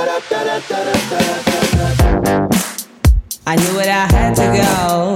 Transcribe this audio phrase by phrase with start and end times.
[0.00, 0.04] I
[3.56, 5.12] knew what I had to go.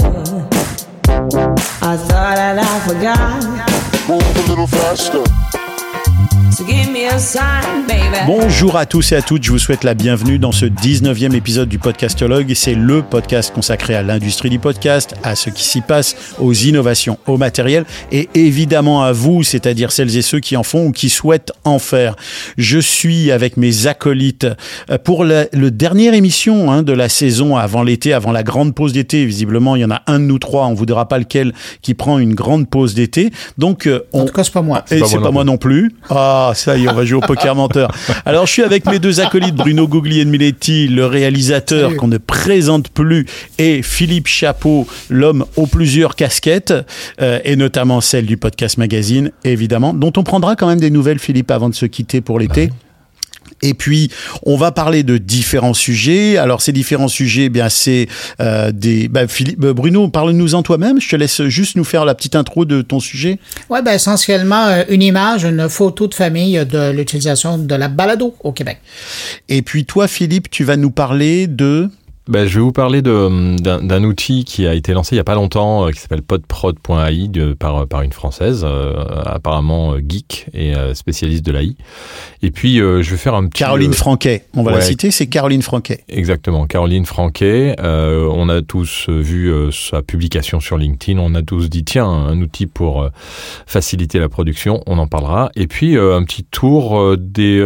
[1.82, 3.44] I thought that I forgot.
[4.08, 5.71] Move a little faster.
[8.26, 11.68] Bonjour à tous et à toutes, je vous souhaite la bienvenue dans ce 19e épisode
[11.68, 12.52] du Podcastologue.
[12.54, 17.18] C'est le podcast consacré à l'industrie du podcast, à ce qui s'y passe, aux innovations,
[17.26, 21.08] au matériel et évidemment à vous, c'est-à-dire celles et ceux qui en font ou qui
[21.08, 22.16] souhaitent en faire.
[22.58, 24.46] Je suis avec mes acolytes
[24.90, 28.74] euh, pour la le dernière émission hein, de la saison avant l'été, avant la grande
[28.74, 29.24] pause d'été.
[29.24, 31.94] Visiblement, il y en a un de nous trois, on vous dira pas lequel, qui
[31.94, 33.30] prend une grande pause d'été.
[33.58, 34.22] Donc, euh, on...
[34.22, 34.84] En tout cas, c'est pas moi.
[34.90, 35.92] Et c'est pas, moi non plus.
[36.10, 37.90] Ah, ça y est, on va jouer au poker menteur.
[38.24, 43.26] Alors, je suis avec mes deux acolytes, Bruno Guglielminetti, le réalisateur qu'on ne présente plus,
[43.58, 46.74] et Philippe Chapeau, l'homme aux plusieurs casquettes,
[47.20, 51.18] euh, et notamment celle du podcast magazine, évidemment, dont on prendra quand même des nouvelles,
[51.18, 52.70] Philippe, avant de se quitter pour l'été.
[53.62, 54.10] Et puis,
[54.44, 56.36] on va parler de différents sujets.
[56.36, 58.08] Alors, ces différents sujets, eh bien, c'est
[58.40, 59.08] euh, des.
[59.08, 61.00] bah, Philippe, euh, Bruno, parle-nous-en toi-même.
[61.00, 63.38] Je te laisse juste nous faire la petite intro de ton sujet.
[63.70, 68.34] Oui, ben essentiellement, euh, une image, une photo de famille de l'utilisation de la balado
[68.42, 68.78] au Québec.
[69.48, 71.88] Et puis, toi, Philippe, tu vas nous parler de.
[72.28, 75.34] Ben, je vais vous parler d'un outil qui a été lancé il y a pas
[75.34, 80.76] longtemps, euh, qui s'appelle podprod.ai de- par, par une française, euh, apparemment euh, geek et
[80.76, 81.74] euh, spécialiste de l'AI.
[82.42, 83.58] Et puis, euh, je vais faire un petit...
[83.64, 84.44] Caroline euh, Franquet.
[84.54, 86.04] On va la citer, c'est Caroline Franquet.
[86.08, 87.74] Exactement, Caroline Franquet.
[87.80, 91.18] Euh, on a tous euh, vu euh, sa publication sur LinkedIn.
[91.18, 93.08] On a tous dit tiens, un outil pour euh,
[93.66, 94.80] faciliter la production.
[94.86, 95.50] On en parlera.
[95.56, 97.58] Et puis euh, un petit tour euh, des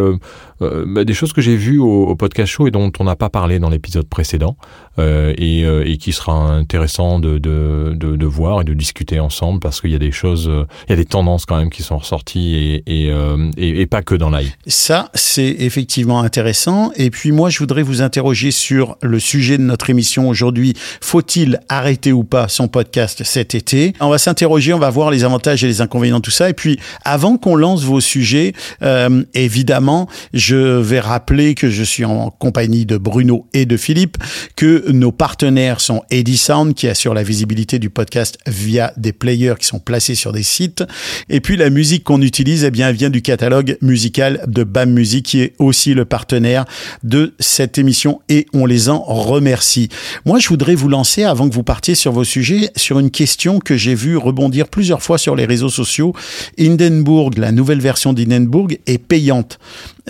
[0.62, 3.16] euh, bah, des choses que j'ai vues au, au podcast show et dont on n'a
[3.16, 4.56] pas parlé dans l'épisode précédent
[4.98, 9.20] euh, et, euh, et qui sera intéressant de, de, de, de voir et de discuter
[9.20, 11.70] ensemble parce qu'il y a des choses, euh, il y a des tendances quand même
[11.70, 14.52] qui sont ressorties et, et, euh, et, pas que dans l'AI.
[14.66, 16.92] Ça, c'est effectivement intéressant.
[16.96, 20.74] Et puis moi, je voudrais vous interroger sur le sujet de notre émission aujourd'hui.
[21.00, 23.92] Faut-il arrêter ou pas son podcast cet été?
[24.00, 26.48] On va s'interroger, on va voir les avantages et les inconvénients de tout ça.
[26.48, 32.04] Et puis, avant qu'on lance vos sujets, euh, évidemment, je vais rappeler que je suis
[32.04, 34.16] en compagnie de Bruno et de Philippe,
[34.56, 39.66] que nos partenaires sont Edisound, qui assure la visibilité du podcast via des players qui
[39.66, 40.84] sont placés sur des sites.
[41.28, 45.26] Et puis, la musique qu'on utilise, eh bien, vient du catalogue musical de BAM Music,
[45.26, 46.64] qui est aussi le partenaire
[47.02, 49.88] de cette émission et on les en remercie.
[50.24, 53.58] Moi, je voudrais vous lancer, avant que vous partiez sur vos sujets, sur une question
[53.58, 56.14] que j'ai vue rebondir plusieurs fois sur les réseaux sociaux.
[56.58, 59.58] Hindenburg, la nouvelle version d'Hindenburg, est payante.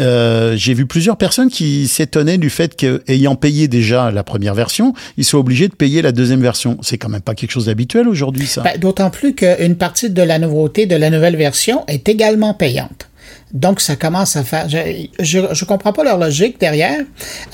[0.00, 4.92] Euh, j'ai vu plusieurs personnes qui s'étonnaient du fait qu'ayant payé déjà la première version,
[5.16, 6.78] ils soient obligés de payer la deuxième version.
[6.82, 8.62] C'est quand même pas quelque chose d'habituel aujourd'hui, ça.
[8.62, 13.05] Ben, D'autant plus qu'une partie de la nouveauté de la nouvelle version est également payante.
[13.52, 14.68] Donc, ça commence à faire.
[14.68, 17.00] Je je, je comprends pas leur logique derrière.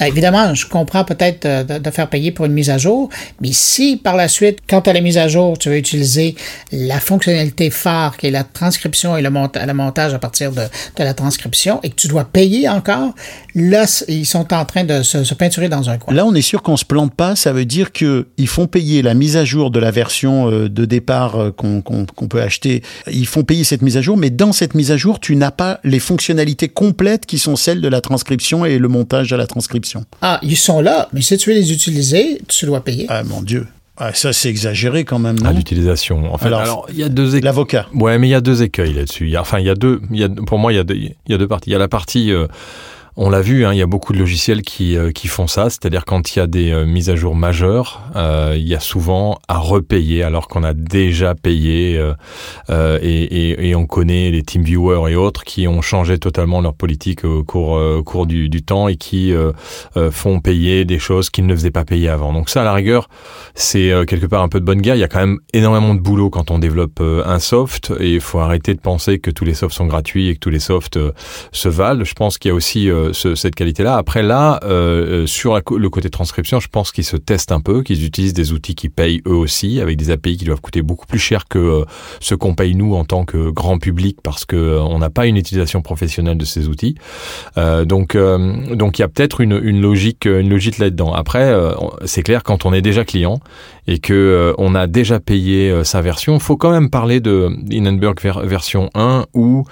[0.01, 3.09] Euh, évidemment, je comprends peut-être euh, de, de faire payer pour une mise à jour,
[3.41, 6.35] mais si par la suite, quand à la mise à jour, tu veux utiliser
[6.73, 11.05] la fonctionnalité phare qui est la transcription et le, le montage à partir de, de
[11.05, 13.15] la transcription et que tu dois payer encore,
[13.55, 16.15] là, ils sont en train de se, se peinturer dans un coin.
[16.15, 17.37] Là, on est sûr qu'on se plante pas.
[17.37, 20.69] Ça veut dire que ils font payer la mise à jour de la version euh,
[20.69, 22.83] de départ qu'on qu'on peut acheter.
[23.11, 25.51] Ils font payer cette mise à jour, mais dans cette mise à jour, tu n'as
[25.51, 29.47] pas les fonctionnalités complètes qui sont celles de la transcription et le montage de la
[29.47, 30.05] transcription.
[30.21, 33.07] Ah, ils sont là, mais si tu veux les utiliser, tu dois payer.
[33.09, 33.67] Ah mon Dieu,
[33.99, 36.33] ah, ça c'est exagéré quand même, à non l'utilisation.
[36.33, 37.45] En fait, Alors, alors, il y a deux équipes.
[37.45, 37.87] L'avocat.
[37.95, 39.37] Ouais, mais il y a deux écueils là-dessus.
[39.37, 40.01] Enfin, il y a deux.
[40.11, 41.71] Il y a, pour moi, il y a deux, il y a deux parties.
[41.71, 42.47] Il y a la partie, euh,
[43.17, 45.69] on l'a vu, hein, il y a beaucoup de logiciels qui euh, qui font ça.
[45.69, 48.81] C'est-à-dire quand il y a des euh, mises à jour majeures, euh, il y a
[48.81, 52.15] souvent à repayer alors qu'on a déjà payé euh,
[52.71, 56.75] euh, et, et, et on connaît les TeamViewer et autres qui ont changé totalement leur
[56.75, 59.33] politique au cours au cours du, du temps et qui
[60.11, 62.33] font payer des choses qu'ils ne faisaient pas payer avant.
[62.33, 63.09] Donc ça, à la rigueur,
[63.55, 64.97] c'est quelque part un peu de bonne guerre.
[64.97, 68.21] Il y a quand même énormément de boulot quand on développe un soft et il
[68.21, 70.99] faut arrêter de penser que tous les softs sont gratuits et que tous les softs
[71.53, 72.05] se valent.
[72.05, 73.97] Je pense qu'il y a aussi euh, ce- cette qualité-là.
[73.97, 77.83] Après là, euh, euh, sur le côté transcription, je pense qu'ils se testent un peu,
[77.83, 81.07] qu'ils utilisent des outils qui payent eux aussi, avec des API qui doivent coûter beaucoup
[81.07, 81.85] plus cher que euh,
[82.21, 85.37] ce qu'on paye nous en tant que grand public parce que on n'a pas une
[85.37, 86.95] utilisation professionnelle de ces outils.
[87.57, 91.13] Donc, donc il y a peut-être une, une logique, une logique là-dedans.
[91.13, 91.55] Après,
[92.05, 93.41] c'est clair quand on est déjà client
[93.87, 98.41] et que on a déjà payé sa version, faut quand même parler de Hindenburg ver-
[98.47, 99.65] version 1 où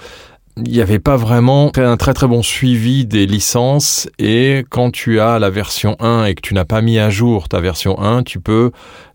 [0.64, 5.20] il n'y avait pas vraiment un très très bon suivi des licences et quand tu
[5.20, 8.22] as la version 1 et que tu n'as pas mis à jour ta version 1,
[8.22, 8.70] tu peux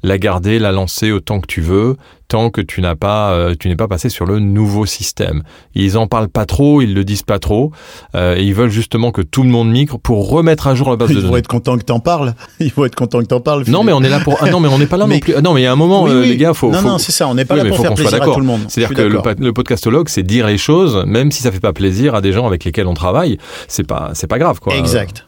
[0.05, 1.95] la garder, la lancer autant que tu veux.
[2.27, 5.43] tant que tu n'as pas, euh, tu n'es pas passé sur le nouveau système.
[5.75, 7.71] Ils en parlent pas trop, ils le disent pas trop,
[8.15, 10.95] euh, et ils veulent justement que tout le monde migre pour remettre à jour la
[10.95, 11.37] base Ils de vont données.
[11.39, 12.33] être contents que t'en parles.
[12.59, 13.63] Ils vont être contents que t'en parles.
[13.67, 14.37] Non, mais on est là pour.
[14.41, 15.35] Ah non, mais on n'est pas là Mais- non plus.
[15.37, 16.29] Ah non, mais il y a un moment, Oui, euh, oui.
[16.29, 16.71] les gars, faut.
[16.71, 17.27] Non, faut- non, c'est ça.
[17.27, 18.61] On n'est pas Oui, là pour faire plaisir à tout le monde.
[18.69, 22.15] C'est-à-dire que le, le podcastologue, c'est dire les choses, même si ça fait pas plaisir
[22.15, 23.37] à des gens avec lesquels on travaille.
[23.67, 24.75] C'est pas, c'est pas grave, quoi.
[24.75, 25.27] Exact.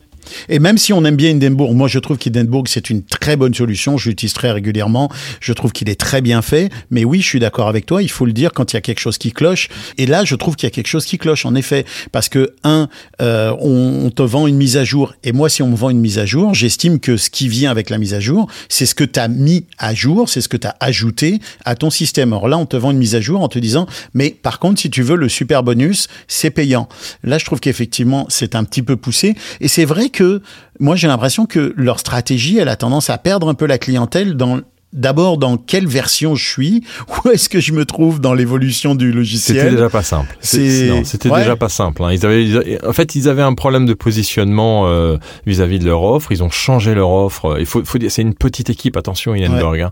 [0.49, 3.53] Et même si on aime bien Hindenburg, moi je trouve qu'Hindenburg c'est une très bonne
[3.53, 5.09] solution, je l'utilise très régulièrement,
[5.39, 8.09] je trouve qu'il est très bien fait, mais oui je suis d'accord avec toi, il
[8.09, 10.55] faut le dire quand il y a quelque chose qui cloche, et là je trouve
[10.55, 12.87] qu'il y a quelque chose qui cloche en effet, parce que un,
[13.21, 15.89] euh, on, on te vend une mise à jour, et moi si on me vend
[15.89, 18.85] une mise à jour, j'estime que ce qui vient avec la mise à jour, c'est
[18.85, 21.89] ce que tu as mis à jour, c'est ce que tu as ajouté à ton
[21.89, 22.33] système.
[22.33, 24.81] Or là on te vend une mise à jour en te disant, mais par contre
[24.81, 26.87] si tu veux le super bonus, c'est payant.
[27.23, 30.16] Là je trouve qu'effectivement c'est un petit peu poussé, et c'est vrai que
[30.79, 34.35] moi j'ai l'impression que leur stratégie elle a tendance à perdre un peu la clientèle
[34.35, 34.61] dans
[34.97, 36.83] d'abord dans quelle version je suis
[37.25, 39.57] où est-ce que je me trouve dans l'évolution du logiciel?
[39.59, 40.35] C'était déjà pas simple.
[40.41, 41.39] C'était ouais.
[41.39, 42.03] déjà pas simple.
[42.03, 42.11] hein.
[42.11, 46.03] Ils avaient, ils en fait, ils avaient un problème de positionnement euh, vis-à-vis de leur
[46.03, 46.31] offre.
[46.31, 47.57] Ils ont changé leur offre.
[47.59, 48.97] Il faut, faut dire, c'est une petite équipe.
[48.97, 49.79] Attention, Hindenburg.
[49.81, 49.91] Hein.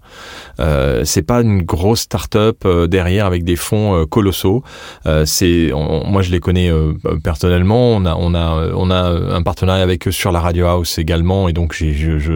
[0.59, 4.63] Euh, c'est pas une grosse start-up euh, derrière avec des fonds euh, colossaux.
[5.05, 6.93] Euh, c'est, moi, je les connais euh,
[7.23, 7.91] personnellement.
[7.91, 9.01] On a, on a, on a
[9.35, 11.47] un partenariat avec eux sur la Radio House également.
[11.49, 12.31] Et donc, je, je,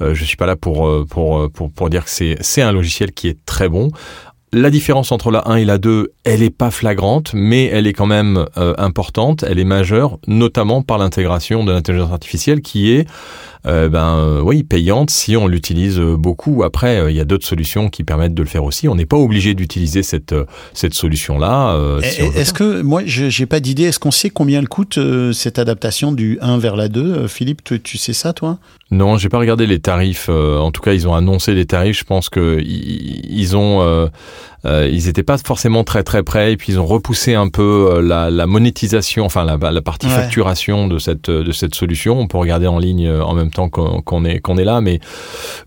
[0.00, 3.12] euh, je suis pas là pour, euh, pour, pour, pour dire que c'est, un logiciel
[3.12, 3.90] qui est très bon.
[4.52, 7.94] La différence entre la 1 et la 2, elle est pas flagrante, mais elle est
[7.94, 13.08] quand même euh, importante, elle est majeure, notamment par l'intégration de l'intelligence artificielle qui est,
[13.66, 16.62] euh, ben euh, oui, payante si on l'utilise euh, beaucoup.
[16.64, 18.88] Après, euh, il y a d'autres solutions qui permettent de le faire aussi.
[18.88, 20.34] On n'est pas obligé d'utiliser cette
[20.74, 21.74] cette solution-là.
[21.74, 24.98] euh, Et- si Est-ce que moi j'ai pas d'idée Est-ce qu'on sait combien elle coûte
[25.32, 28.58] cette adaptation du 1 vers la 2 Euh, Philippe, tu, tu sais ça toi?
[28.90, 30.26] Non, j'ai pas regardé les tarifs.
[30.28, 31.98] euh, en tout cas, ils ont annoncé les tarifs.
[31.98, 34.08] Je pense que ils, ils ont, euh,
[34.64, 36.52] euh, ils étaient pas forcément très très près.
[36.52, 40.06] Et puis ils ont repoussé un peu euh, la, la monétisation, enfin la, la partie
[40.06, 40.12] Ouais.
[40.14, 42.18] facturation de cette de cette solution.
[42.18, 45.00] On peut regarder en ligne euh, en même temps qu'on est qu'on est là, mais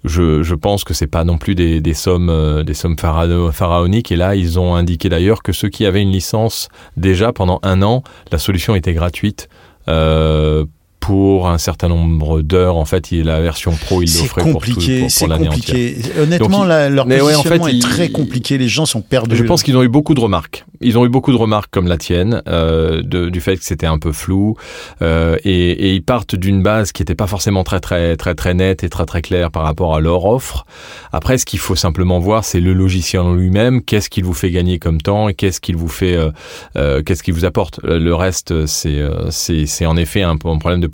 [0.03, 3.51] je, je pense que c'est pas non plus des, des sommes euh, des sommes phara-
[3.51, 4.11] pharaoniques.
[4.11, 7.81] Et là, ils ont indiqué d'ailleurs que ceux qui avaient une licence déjà pendant un
[7.81, 9.49] an, la solution était gratuite.
[9.87, 10.65] Euh,
[11.05, 14.73] pour un certain nombre d'heures, en fait, il, la version pro, il l'offrait pour, tout,
[14.73, 15.75] pour, c'est pour l'année entière.
[15.75, 15.95] compliqué.
[16.19, 18.57] Honnêtement, Donc, la- leur mais ouais, en positionnement fait, est très compliqué.
[18.57, 19.35] Les gens sont perdus.
[19.35, 20.65] Je pense qu'ils ont eu beaucoup de remarques.
[20.81, 23.85] Ils ont eu beaucoup de remarques comme la tienne, euh, de- du fait que c'était
[23.85, 24.55] un peu flou,
[25.01, 28.53] euh, et, et ils partent d'une base qui n'était pas forcément très très très très
[28.53, 30.65] nette et très très claire par rapport à leur offre.
[31.13, 33.81] Après, ce qu'il faut simplement voir, c'est le logiciel en lui-même.
[33.83, 36.31] Qu'est-ce qu'il vous fait gagner comme temps et qu'est-ce qu'il vous fait, euh,
[36.77, 37.79] euh, qu'est-ce qu'il vous apporte?
[37.83, 40.87] Le reste, c'est euh, c'est c'est en effet un, un problème de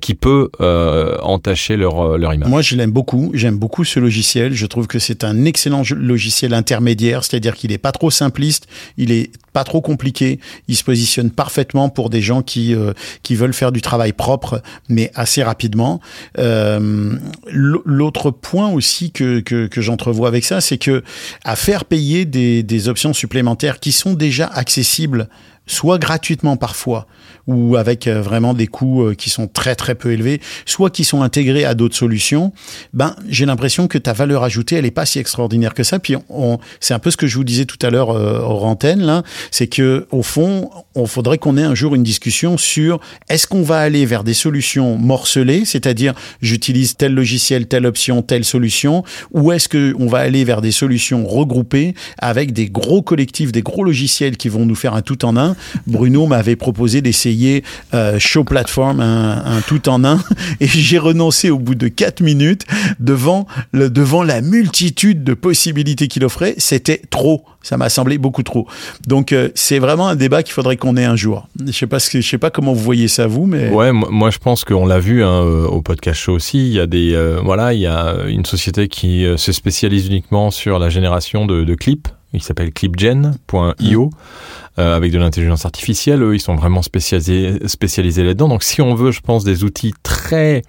[0.00, 2.48] qui peut euh, entacher leur euh, leur image.
[2.48, 3.30] Moi, je l'aime beaucoup.
[3.34, 4.54] J'aime beaucoup ce logiciel.
[4.54, 8.66] Je trouve que c'est un excellent logiciel intermédiaire, c'est-à-dire qu'il est pas trop simpliste,
[8.96, 10.38] il est pas trop compliqué.
[10.68, 12.92] Il se positionne parfaitement pour des gens qui euh,
[13.22, 16.00] qui veulent faire du travail propre, mais assez rapidement.
[16.38, 17.16] Euh,
[17.52, 21.02] L'autre point aussi que que, que j'entrevois avec ça, c'est que
[21.44, 25.28] à faire payer des des options supplémentaires qui sont déjà accessibles
[25.70, 27.06] soit gratuitement parfois,
[27.46, 31.04] ou avec euh, vraiment des coûts euh, qui sont très très peu élevés, soit qui
[31.04, 32.52] sont intégrés à d'autres solutions,
[32.92, 35.98] ben j'ai l'impression que ta valeur ajoutée elle est pas si extraordinaire que ça.
[35.98, 38.76] Puis on, c'est un peu ce que je vous disais tout à l'heure euh, hors
[38.82, 43.46] là, c'est que au fond, on faudrait qu'on ait un jour une discussion sur est-ce
[43.46, 49.04] qu'on va aller vers des solutions morcelées, c'est-à-dire j'utilise tel logiciel, telle option, telle solution,
[49.32, 53.62] ou est-ce que on va aller vers des solutions regroupées avec des gros collectifs, des
[53.62, 55.56] gros logiciels qui vont nous faire un tout en un.
[55.86, 57.64] Bruno m'avait proposé d'essayer
[57.94, 60.22] euh, Show Platform, un, un tout en un,
[60.60, 62.66] et j'ai renoncé au bout de quatre minutes
[62.98, 66.54] devant le, devant la multitude de possibilités qu'il offrait.
[66.58, 67.44] C'était trop.
[67.62, 68.66] Ça m'a semblé beaucoup trop.
[69.06, 71.46] Donc euh, c'est vraiment un débat qu'il faudrait qu'on ait un jour.
[71.66, 73.92] Je sais pas ce que, je sais pas comment vous voyez ça vous, mais Ouais,
[73.92, 76.58] moi moi, je pense qu'on l'a vu hein, euh, au podcast show aussi.
[76.58, 80.08] Il y a des euh, voilà, il y a une société qui euh, se spécialise
[80.08, 82.08] uniquement sur la génération de, de clips.
[82.32, 84.10] Il s'appelle clipgen.io
[84.78, 86.22] euh, avec de l'intelligence artificielle.
[86.22, 88.48] Eux, ils sont vraiment spécialisés spécialisés là-dedans.
[88.48, 90.62] Donc, si on veut, je pense, des outils très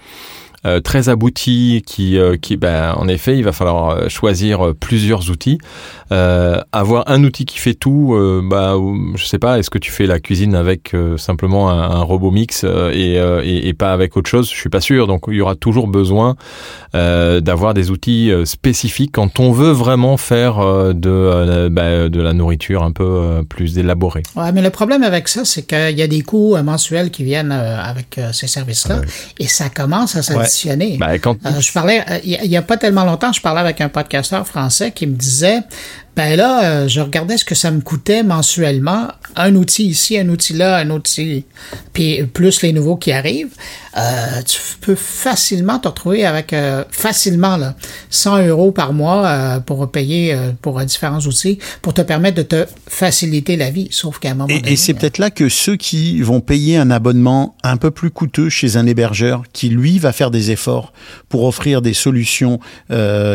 [0.65, 5.29] euh, très aboutis qui, euh, qui ben, en effet, il va falloir euh, choisir plusieurs
[5.29, 5.57] outils.
[6.11, 9.77] Euh, avoir un outil qui fait tout, euh, bah, ou- je sais pas, est-ce que
[9.77, 13.67] tu fais la cuisine avec euh, simplement un, un robot mix euh, et, euh, et,
[13.69, 14.49] et pas avec autre chose?
[14.51, 15.07] Je suis pas sûr.
[15.07, 16.35] Donc, il y aura toujours besoin
[16.95, 22.21] euh, d'avoir des outils spécifiques quand on veut vraiment faire euh, de, euh, bah, de
[22.21, 24.23] la nourriture un peu euh, plus élaborée.
[24.35, 27.23] Ouais, mais le problème avec ça, c'est qu'il y a des coûts euh, mensuels qui
[27.23, 29.01] viennent euh, avec euh, ces services-là
[29.39, 30.50] et ça commence à s'additionner.
[31.21, 33.41] Quand, Euh, je parlais, euh, il y a- il y a pas tellement longtemps, je
[33.41, 35.59] parlais avec un podcasteur français qui me disait,
[36.15, 39.07] Ben là, euh, je regardais ce que ça me coûtait mensuellement.
[39.37, 41.45] Un outil ici, un outil là, un outil,
[41.93, 43.53] puis plus les nouveaux qui arrivent.
[43.97, 47.75] Euh, tu peux facilement te retrouver avec, euh, facilement, là,
[48.09, 52.37] 100 euros par mois euh, pour payer euh, pour euh, différents outils, pour te permettre
[52.37, 53.87] de te faciliter la vie.
[53.91, 54.61] Sauf qu'à un moment donné...
[54.65, 58.11] Et, et c'est peut-être là que ceux qui vont payer un abonnement un peu plus
[58.11, 60.91] coûteux chez un hébergeur, qui lui va faire des efforts
[61.29, 62.59] pour offrir des solutions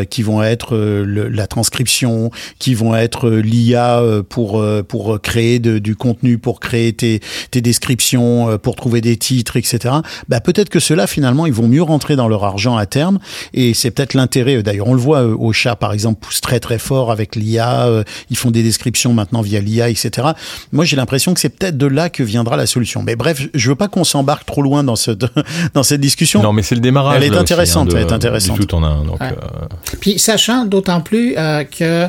[0.09, 2.29] qui vont être le- la transcription,
[2.59, 6.93] qui vont être euh, l'IA euh, pour euh, pour créer de- du contenu, pour créer
[6.93, 7.19] tes,
[7.51, 9.95] tes descriptions, euh, pour trouver des titres, etc.
[10.27, 13.19] Bah peut-être que ceux-là finalement ils vont mieux rentrer dans leur argent à terme
[13.53, 14.61] et c'est peut-être l'intérêt.
[14.63, 17.87] D'ailleurs on le voit euh, au chat par exemple pousse très très fort avec l'IA.
[17.87, 20.29] euh, ils font des descriptions maintenant via l'IA, etc.
[20.71, 23.03] Moi j'ai l'impression que c'est peut-être de là que viendra la solution.
[23.03, 25.25] Mais bref, je veux pas qu'on s'embarque trop loin dans cette
[25.73, 26.41] dans cette discussion.
[26.41, 27.17] Non, mais c'est le démarrage.
[27.17, 28.59] Elle est là aussi, intéressante, hein, de- elle est intéressante.
[28.59, 29.03] Du tout en un.
[29.03, 29.27] Donc, Ouais.
[29.31, 29.65] euh,
[29.99, 32.07] Puis sachant d'autant plus euh, que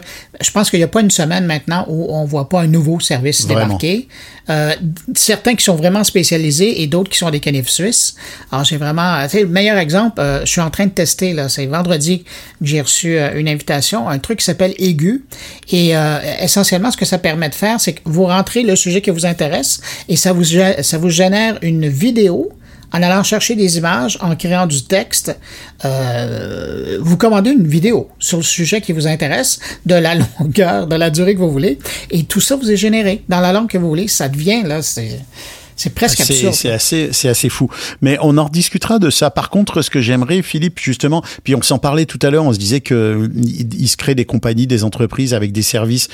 [0.48, 3.00] je pense qu'il n'y a pas une semaine maintenant où on voit pas un nouveau
[3.00, 3.66] service Vraiment.
[3.66, 4.08] débarquer.
[4.48, 4.74] Euh,
[5.14, 8.14] certains qui sont vraiment spécialisés et d'autres qui sont des canifs suisses.
[8.50, 11.34] Alors j'ai vraiment, tu sais, le meilleur exemple, euh, je suis en train de tester
[11.34, 12.30] là, c'est vendredi que
[12.62, 15.26] j'ai reçu euh, une invitation, un truc qui s'appelle Aigu.
[15.70, 19.02] Et euh, essentiellement, ce que ça permet de faire, c'est que vous rentrez le sujet
[19.02, 22.50] qui vous intéresse et ça vous ça vous génère une vidéo
[22.92, 25.36] en allant chercher des images, en créant du texte,
[25.84, 30.96] euh, vous commandez une vidéo sur le sujet qui vous intéresse, de la longueur, de
[30.96, 31.78] la durée que vous voulez,
[32.10, 34.08] et tout ça vous est généré dans la langue que vous voulez.
[34.08, 35.20] Ça devient, là, c'est,
[35.78, 36.52] c'est presque absurde.
[36.52, 37.70] c'est assez, c'est assez fou.
[38.02, 39.30] Mais on en rediscutera de ça.
[39.30, 42.52] Par contre, ce que j'aimerais, Philippe, justement, puis on s'en parlait tout à l'heure, on
[42.52, 46.08] se disait que il il se crée des compagnies, des entreprises avec des services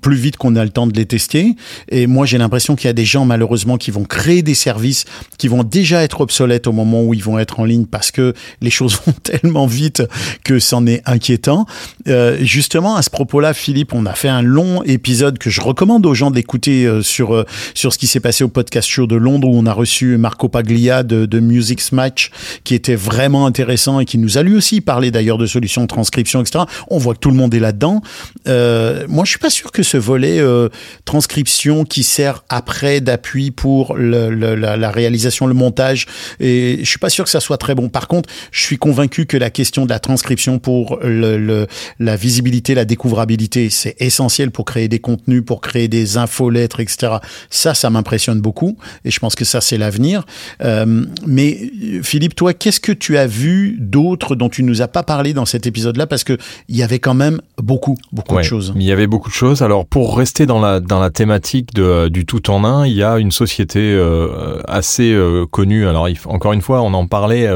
[0.00, 1.56] plus vite qu'on a le temps de les tester.
[1.90, 5.04] Et moi, j'ai l'impression qu'il y a des gens, malheureusement, qui vont créer des services
[5.36, 8.34] qui vont déjà être obsolètes au moment où ils vont être en ligne parce que
[8.60, 10.02] les choses vont tellement vite
[10.44, 11.66] que c'en est inquiétant.
[12.06, 16.06] Euh, justement, à ce propos-là, Philippe, on a fait un long épisode que je recommande
[16.06, 17.44] aux gens d'écouter euh, sur, euh,
[17.74, 20.48] sur ce qui s'est passé au podcast show de Londres où on a reçu Marco
[20.48, 22.30] Paglia de, de Music Match
[22.64, 25.86] qui était vraiment intéressant et qui nous a lui aussi parlé d'ailleurs de solutions de
[25.86, 26.64] transcription, etc.
[26.88, 28.02] On voit que tout le monde est là-dedans.
[28.48, 30.68] Euh, moi, je suis pas sûr que ce volet euh,
[31.04, 36.06] transcription qui sert après d'appui pour le, le- la, réalisation, le montage,
[36.40, 37.88] et je suis pas sûr que ça soit très bon.
[37.88, 41.66] Par contre, je suis convaincu que la question de la transcription pour le-
[41.98, 47.16] la visibilité, la découvrabilité, c'est essentiel pour créer des contenus, pour créer des infolettres, etc.
[47.50, 50.24] Ça, ça m'impressionne beaucoup, et je pense que ça, c'est l'avenir.
[50.62, 51.70] Euh, mais
[52.02, 55.46] Philippe, toi, qu'est-ce que tu as vu d'autre dont tu nous as pas parlé dans
[55.46, 56.36] cet épisode-là, parce que
[56.68, 58.72] il y avait quand même beaucoup, beaucoup Ouais, de choses.
[58.76, 59.62] Il y avait beaucoup de choses.
[59.62, 63.02] Alors pour rester dans la dans la thématique de, du tout en un, il y
[63.02, 65.86] a une société euh, assez euh, connue.
[65.86, 67.48] Alors il encore une fois, on en parlait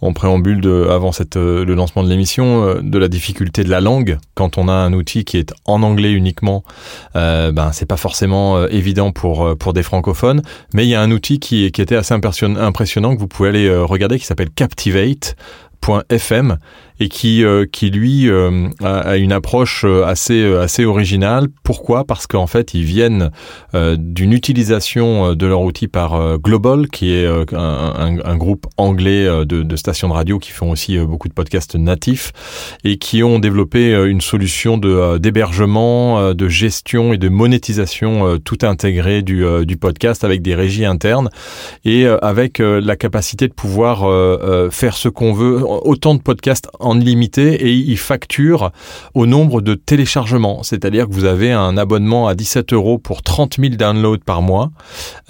[0.00, 4.18] en préambule de, avant cette, le lancement de l'émission de la difficulté de la langue
[4.34, 6.64] quand on a un outil qui est en anglais uniquement.
[7.14, 10.42] Ben c'est pas forcément évident pour pour des francophones,
[10.74, 13.66] mais il y a un outil qui était assez impression- impressionnant que vous pouvez aller
[13.66, 16.58] euh, regarder qui s'appelle Captivate.fm
[17.02, 21.48] et qui euh, qui lui euh, a, une approche euh, assez assez originale.
[21.64, 22.04] Pourquoi?
[22.04, 23.30] Parce qu'en fait ils viennent
[23.74, 30.12] d'une utilisation de leur outil par Global, qui est un, groupe anglais de, stations de
[30.12, 32.32] radio qui font aussi beaucoup de podcasts natifs
[32.84, 39.44] et qui ont développé une solution d'hébergement, de gestion et de monétisation tout intégrée du
[39.64, 41.30] du podcast avec des régies internes
[41.84, 44.00] et avec la capacité de pouvoir
[44.70, 48.70] faire ce qu'on veut, autant de podcasts en illimité et ils facturent
[49.14, 50.62] au nombre de téléchargements.
[50.62, 54.70] C'est-à-dire que vous avez un abonnement à 17 euros pour 30 000 downloads par mois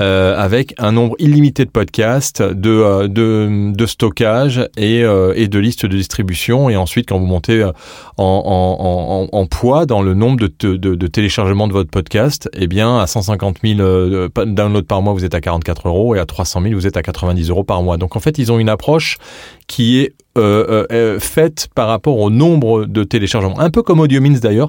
[0.00, 5.58] euh, avec un nombre illimité de podcasts, de, euh, de, stockage et, euh, et de
[5.58, 6.70] listes de distribution.
[6.70, 7.72] Et ensuite, quand vous montez euh,
[8.18, 12.48] en, en, en, en poids dans le nombre de, de, de, téléchargements de votre podcast,
[12.54, 16.18] eh bien, à 150 000 euh, downloads par mois, vous êtes à 44 euros et
[16.18, 17.96] à 300 000, vous êtes à 90 euros par mois.
[17.96, 19.18] Donc, en fait, ils ont une approche
[19.66, 23.58] qui est euh, euh, euh, faite par rapport au nombre de téléchargements.
[23.60, 24.68] Un peu comme AudioMins d'ailleurs,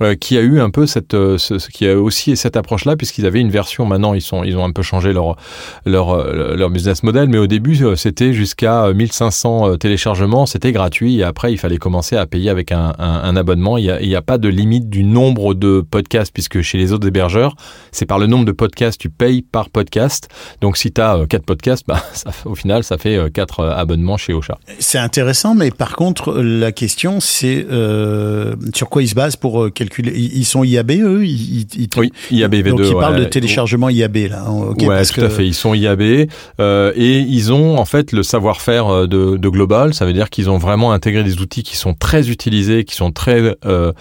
[0.00, 3.26] euh, qui a eu un peu cette, euh, ce, qui a aussi cette approche-là, puisqu'ils
[3.26, 3.84] avaient une version.
[3.84, 5.36] Maintenant, ils sont, ils ont un peu changé leur
[5.84, 11.18] leur euh, leur business model, mais au début, c'était jusqu'à 1500 euh, téléchargements, c'était gratuit,
[11.18, 13.78] et après, il fallait commencer à payer avec un, un, abonnement.
[13.78, 17.06] Il y a, a pas de limite du nombre de podcasts, puisque chez les autres
[17.06, 17.54] hébergeurs,
[17.90, 20.28] c'est par le nombre de podcasts, tu payes par podcast.
[20.60, 23.74] Donc, si tu as quatre podcasts, bah, ça, au final, ça fait euh, quatre euh,
[23.74, 24.58] abonnements chez Ocha.
[25.02, 29.70] Intéressant, mais par contre, la question, c'est euh, sur quoi ils se basent pour euh,
[29.70, 30.12] calculer?
[30.16, 31.24] Ils sont IAB, eux?
[31.26, 32.68] Ils, ils- Oui, IAB V2.
[32.70, 33.28] Donc, ils parlent de ouais.
[33.30, 34.44] téléchargement IAB, là.
[34.50, 35.46] Ok, ouais, parce tout que- à fait.
[35.46, 36.28] Ils sont IAB
[36.60, 39.94] euh, et ils ont en fait le savoir-faire de, de Global.
[39.94, 43.12] Ça veut dire qu'ils ont vraiment intégré des outils qui sont très utilisés, qui sont
[43.12, 43.92] très euh,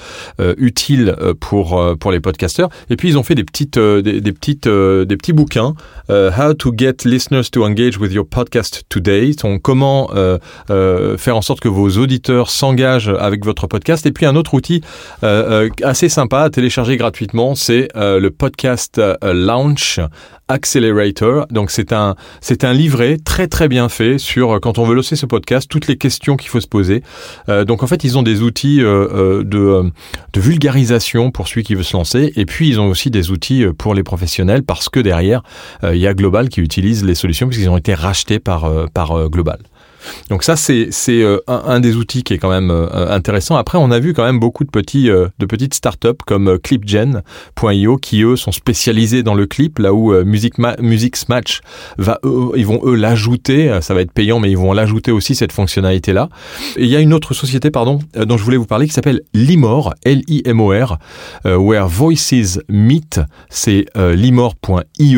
[0.58, 2.70] utiles pour pour les podcasteurs.
[2.90, 5.74] Et puis ils ont fait des petites des, des petites des petits bouquins.
[6.10, 9.32] How to get listeners to engage with your podcast today.
[9.42, 10.38] Donc comment euh,
[10.70, 14.06] euh, faire en sorte que vos auditeurs s'engagent avec votre podcast.
[14.06, 14.82] Et puis un autre outil
[15.24, 20.00] euh, euh, assez sympa à télécharger gratuitement, c'est euh, le podcast euh, Launch
[20.48, 21.48] Accelerator.
[21.50, 24.96] Donc c'est un c'est un livret très très bien fait sur euh, quand on veut
[24.96, 27.04] lancer ce podcast, toutes les questions qu'il faut se poser.
[27.50, 29.84] Euh, donc en fait ils ont des outils euh, euh, de euh,
[30.34, 33.64] de vulgarisation pour celui qui veut se lancer, et puis ils ont aussi des outils
[33.64, 35.42] euh, pour les professionnels parce que derrière
[35.84, 38.88] euh, il y a Global qui utilise les solutions puisqu'ils ont été rachetés par euh,
[38.94, 39.60] par euh, Global.
[40.30, 43.56] Donc ça, c'est euh, un, un des outils qui est quand même euh, intéressant.
[43.56, 47.98] Après, on a vu quand même beaucoup de petits euh, de petites startups comme Clipgen.io
[47.98, 51.62] qui eux sont spécialisés dans le clip, là où Music Ma- Music Match
[51.98, 52.20] va
[52.56, 53.80] ils vont eux l'ajouter.
[53.82, 56.30] Ça va être payant, mais ils vont l'ajouter aussi cette fonctionnalité là.
[56.78, 59.22] Et il y a une autre société, pardon, dont je voulais vous parler qui s'appelle
[59.34, 60.98] Limor, L-I-M-O-R,
[61.46, 63.20] where voices meet.
[63.50, 65.18] C'est euh, limor.ie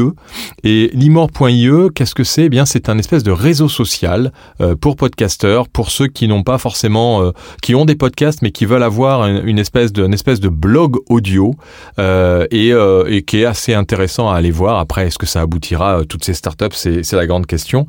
[0.63, 2.43] et limor.ie, qu'est-ce que c'est?
[2.45, 4.31] Eh bien, c'est un espèce de réseau social
[4.75, 8.65] pour podcasteurs, pour ceux qui n'ont pas forcément, euh, qui ont des podcasts mais qui
[8.65, 11.55] veulent avoir une, espèce de, espèce de blog audio
[11.99, 14.79] euh, et, euh, qui est assez intéressant à aller voir.
[14.79, 16.73] Après, est-ce que ça aboutira euh, toutes ces startups?
[16.73, 17.87] C'est la grande question.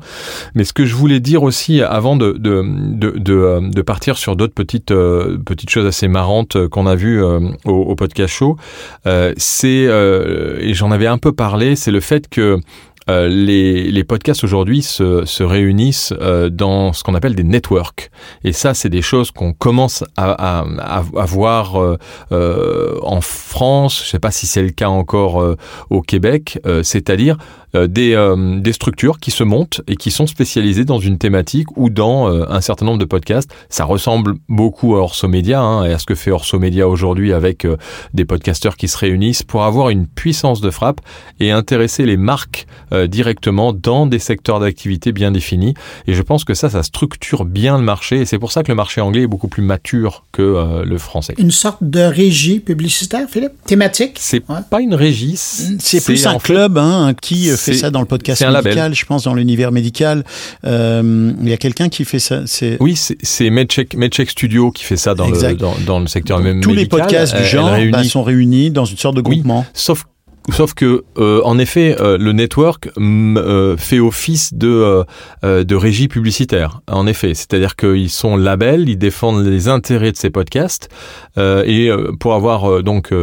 [0.53, 5.37] Mais ce que je voulais dire aussi avant de euh, partir sur d'autres petites euh,
[5.37, 8.57] petites choses assez marrantes euh, qu'on a vues euh, au, podcast show,
[9.05, 12.59] euh, c'est euh, et j'en avais un peu parlé, c'est le fait que
[13.09, 18.09] euh, les, les podcasts aujourd'hui se, se réunissent euh, dans ce qu'on appelle des networks.
[18.43, 20.31] Et ça, c'est des choses qu'on commence à,
[20.61, 20.65] à,
[21.15, 21.97] à, voir euh,
[22.31, 23.99] euh, en France.
[23.99, 25.55] Je ne sais pas si c'est le cas encore euh,
[25.89, 26.59] au Québec.
[26.65, 27.37] euh, C'est-à-dire
[27.89, 28.15] des,
[28.61, 32.61] des structures qui se montent et qui sont spécialisées dans une thématique ou dans un
[32.61, 33.53] certain nombre de podcasts.
[33.67, 37.33] Ça ressemble beaucoup à Orso Media hein, et à ce que fait Orso Media aujourd'hui
[37.33, 37.67] avec
[38.13, 41.01] des podcasteurs qui se réunissent pour avoir une puissance de frappe
[41.41, 45.73] et intéresser les marques euh, directement dans des secteurs d'activité bien définis.
[46.07, 48.21] Et je pense que ça, ça structure bien le marché.
[48.21, 50.97] Et c'est pour ça que le marché anglais est beaucoup plus mature que euh, le
[50.97, 51.33] français.
[51.37, 53.51] Une sorte de régie publicitaire, Philippe?
[53.65, 54.17] Thématique?
[54.19, 54.57] C'est Ouais.
[54.69, 55.35] pas une régie.
[55.37, 58.63] C'est plus un club hein, qui euh, fait ça dans le podcast label.
[58.63, 60.23] médical, je pense, dans l'univers médical.
[60.65, 62.41] Euh, Il y a quelqu'un qui fait ça.
[62.79, 65.59] Oui, c'est- MedCheck, MedCheck Studio qui fait ça dans, le, Exact.
[65.59, 67.01] dans, dans le secteur même tous les médical.
[67.01, 69.35] podcasts du genre réunit- bah, sont réunis dans une sorte de Oui.
[69.37, 69.65] groupement.
[69.73, 70.05] Sauf
[70.51, 75.03] Sauf que, euh, en effet, euh, le network euh, fait office de, euh,
[75.43, 76.81] euh, de régie publicitaire.
[76.87, 80.89] En effet, c'est-à-dire qu'ils sont labels, ils défendent les intérêts de ces podcasts.
[81.37, 83.13] Euh, et pour avoir donc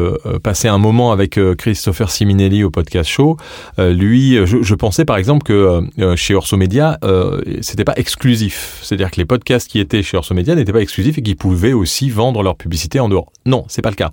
[0.42, 3.36] passé un moment avec Christopher Siminelli au podcast show,
[3.78, 5.80] lui, je, je pensais par exemple que
[6.16, 6.98] chez Orso Media,
[7.60, 8.80] c'était pas exclusif.
[8.82, 11.72] C'est-à-dire que les podcasts qui étaient chez Orso Media n'étaient pas exclusifs et qu'ils pouvaient
[11.72, 13.32] aussi vendre leur publicité en dehors.
[13.46, 14.10] Non, c'est pas le cas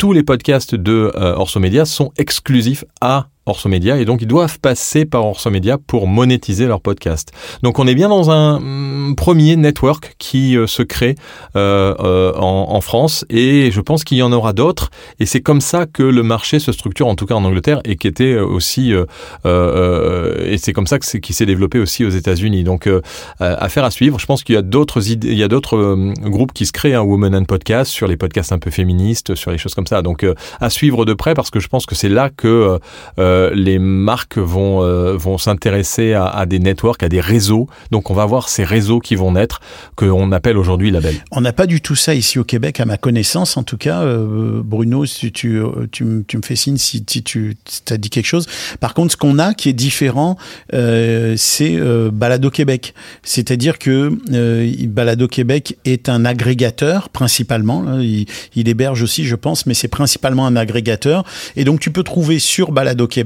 [0.00, 4.28] tous les podcasts de euh, Orso Media sont exclusifs à Orso Media et donc ils
[4.28, 7.32] doivent passer par Orso Media pour monétiser leur podcast.
[7.62, 11.14] Donc on est bien dans un mm, premier network qui euh, se crée
[11.56, 15.60] euh, euh, en, France et je pense qu'il y en aura d'autres et c'est comme
[15.60, 18.92] ça que le marché se structure en tout cas en Angleterre et qui était aussi
[19.44, 22.64] et c'est comme ça qui s'est développé aussi aux États-Unis.
[22.64, 22.88] Donc
[23.38, 24.18] affaire à suivre.
[24.18, 26.94] Je pense qu'il y a d'autres idées, il y a d'autres groupes qui se créent
[26.94, 30.00] un Women and Podcast sur les podcasts un peu féministes, sur les choses comme ça.
[30.00, 30.24] Donc
[30.58, 32.78] à suivre de près parce que je pense que c'est là que
[33.30, 37.68] euh, les marques vont euh, vont s'intéresser à, des networks, à des réseaux.
[37.90, 39.60] Donc on va voir ces réseaux qui vont naître
[39.96, 41.16] que on appelle aujourd'hui labels.
[41.30, 43.56] On n'a pas du tout ça ici au Québec, à ma connaissance.
[43.56, 47.56] En tout cas, euh, Bruno, tu, tu, tu me fais signe si, tu
[47.90, 48.46] as dit quelque chose.
[48.80, 50.36] Par contre, ce qu'on a qui est différent,
[50.72, 51.78] c'est
[52.12, 52.94] Balado Québec.
[53.22, 54.10] C'est-à-dire que
[54.86, 57.82] Balado Québec est un agrégateur principalement.
[57.82, 58.02] là.
[58.02, 61.24] Il, il héberge aussi, je pense, mais c'est principalement un agrégateur.
[61.56, 63.19] Et donc, tu peux trouver sur Balado Québec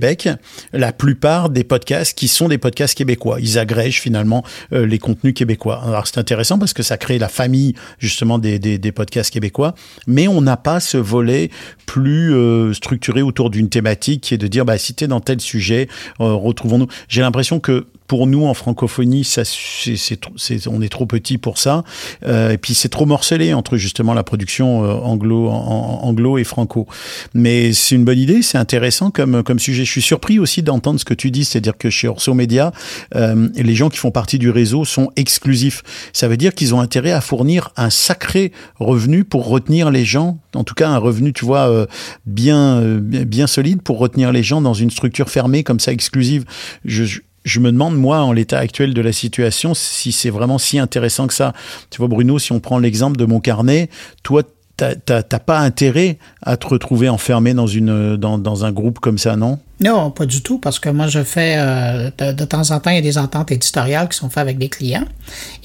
[0.72, 3.38] la plupart des podcasts qui sont des podcasts québécois.
[3.40, 5.82] Ils agrègent finalement euh, les contenus québécois.
[5.86, 8.58] Alors, c'est intéressant parce que ça crée la famille justement des,
[8.94, 9.74] podcasts québécois,
[10.06, 11.50] mais on n'a pas ce volet
[11.86, 15.20] plus euh, structuré autour d'une thématique qui est de dire bah, si tu es dans
[15.20, 15.88] tel sujet,
[16.20, 16.86] euh, retrouvons-nous.
[17.08, 21.58] J'ai l'impression que pour nous en francophonie, ça, c'est, c'est, on est trop petit pour
[21.58, 21.84] ça.
[22.26, 26.44] Euh, et puis c'est trop morcelé entre justement la production euh, anglo, en- anglo et
[26.44, 26.86] franco.
[27.32, 29.84] Mais c'est une bonne idée, c'est intéressant comme, comme sujet.
[29.84, 32.72] Je suis surpris aussi d'entendre ce que tu dis, c'est-à-dire que chez Orso Media,
[33.14, 35.82] euh, les gens qui font partie du réseau sont exclusifs.
[36.12, 40.38] Ça veut dire qu'ils ont intérêt à fournir un sacré revenu pour retenir les gens,
[40.54, 41.86] en tout cas un revenu, tu vois, euh,
[42.26, 46.44] bien, euh, bien solide pour retenir les gens dans une structure fermée comme ça, exclusive.
[46.84, 50.58] Je, je, je me demande, moi, en l'état actuel de la situation, si c'est vraiment
[50.58, 51.52] si intéressant que ça.
[51.90, 53.90] Tu vois, Bruno, si on prend l'exemple de mon carnet,
[54.22, 54.42] toi,
[54.76, 59.36] t'as pas intérêt à te retrouver enfermé dans, une, dans, dans un groupe comme ça,
[59.36, 59.58] non?
[59.80, 62.96] Non, pas du tout, parce que moi, je fais euh, de, temps en temps, il
[62.96, 65.04] y a des ententes éditoriales qui sont faites avec des clients.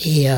[0.03, 0.33] Et, euh,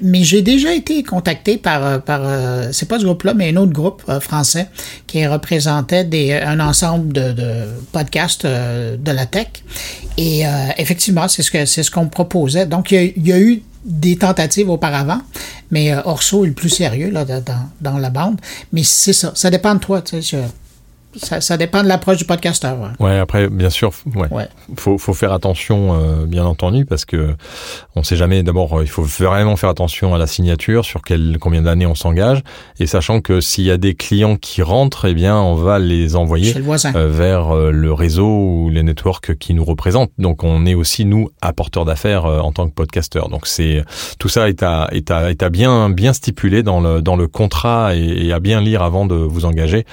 [0.00, 3.56] mais j'ai déjà été contacté par, euh, par euh, c'est pas ce groupe-là, mais un
[3.56, 4.68] autre groupe français
[5.08, 7.34] qui représentait des, un ensemble de,
[7.90, 9.48] podcasts de la tech.
[10.16, 10.42] Et
[10.78, 12.66] effectivement, c'est ce ce qu'on me proposait.
[12.66, 15.20] Donc, il y a eu des tentatives auparavant,
[15.70, 17.42] mais euh, Orso est le plus sérieux là, dans,
[17.80, 18.40] dans la bande.
[18.72, 20.02] Mais c'est ça, ça dépend de toi.
[20.02, 20.38] Tu sais,
[21.16, 22.76] ça, ça dépend de l'approche du podcasteur.
[22.78, 23.06] ouais.
[23.06, 24.28] Ouais, après, bien sûr, ouais.
[24.30, 24.48] Ouais.
[24.76, 27.34] Faut, faut faire attention, euh, bien entendu, parce que
[27.96, 28.42] on sait jamais.
[28.42, 31.94] D'abord, euh, il faut vraiment faire attention à la signature, sur quel, combien d'années on
[31.94, 32.42] s'engage,
[32.78, 36.14] et sachant que s'il y a des clients qui rentrent, eh bien, on va les
[36.16, 40.12] envoyer le euh, vers euh, le réseau ou les networks qui nous représentent.
[40.18, 43.28] Donc, on est aussi nous apporteurs d'affaires en tant que podcasteur.
[43.28, 43.82] Donc, c'est
[44.18, 47.28] tout ça est à, est à, est à bien, bien stipulé dans le dans le
[47.28, 49.86] contrat et, et à bien lire avant de vous engager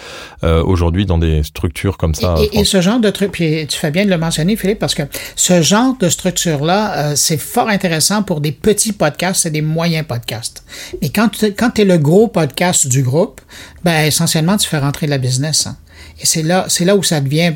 [0.44, 0.62] euh,
[1.06, 2.36] aujourd'hui dans des structures comme ça.
[2.40, 4.80] Et, et- et ce genre de truc, puis tu fais bien de le mentionner, Philippe,
[4.80, 5.04] parce que
[5.36, 10.06] ce genre de structure-là, euh, c'est fort intéressant pour des petits podcasts et des moyens
[10.08, 10.64] podcasts.
[11.02, 13.42] Mais quand tu quand es le gros podcast du groupe,
[13.84, 15.68] ben essentiellement, tu fais rentrer de la business.
[15.68, 15.78] hein.
[16.20, 17.54] Et c'est là, c'est là où ça devient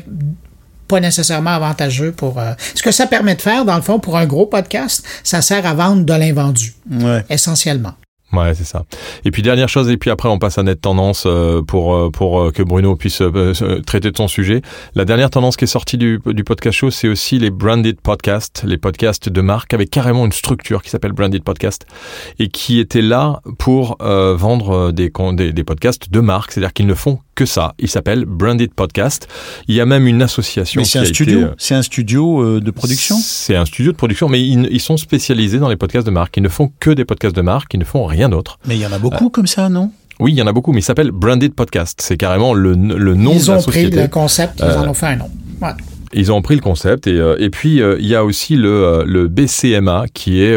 [0.88, 2.40] pas nécessairement avantageux pour...
[2.40, 5.40] euh, ce que ça permet de faire, dans le fond, pour un gros podcast, ça
[5.40, 7.24] sert à vendre de l'invendu, Ouais.
[7.30, 7.92] essentiellement.
[8.32, 8.84] Ouais, c'est ça.
[9.24, 12.10] Et puis dernière chose, et puis après on passe à Net Tendance euh, pour euh,
[12.10, 13.22] pour euh, que Bruno puisse
[13.86, 14.62] traiter de son sujet.
[14.94, 18.62] La dernière tendance qui est sortie du, du podcast show, c'est aussi les branded podcasts,
[18.64, 21.86] les podcasts de marque avec carrément une structure qui s'appelle branded podcast
[22.38, 26.94] et qui était là pour vendre des, des des podcasts de marque, c'est-à-dire qu'ils ne
[26.94, 27.72] font que ça.
[27.78, 29.26] Ils s'appellent branded podcast.
[29.66, 32.42] Il y a même une association Mais c'est a un studio, euh, c'est un studio
[32.42, 33.16] euh, de production?
[33.18, 36.36] c'est un studio de production, mais ils, ils sont spécialisés dans les podcasts de marque.
[36.36, 38.58] Ils ne font que des podcasts de marque, ils ne font rien d'autre.
[38.66, 39.90] Mais il y en a beaucoup comme ça, non?
[40.18, 42.00] Oui, il y en a beaucoup, mais il s'appelle Branded Podcast.
[42.02, 44.02] C'est carrément le, le nom Ils de la ont pris société.
[44.02, 45.30] le concept, ils en ont fait un nom.
[45.62, 45.70] Ouais.
[46.12, 48.68] Ils ont pris le concept et, euh, et puis euh, il y a aussi le,
[48.68, 50.56] euh, le BCMA qui est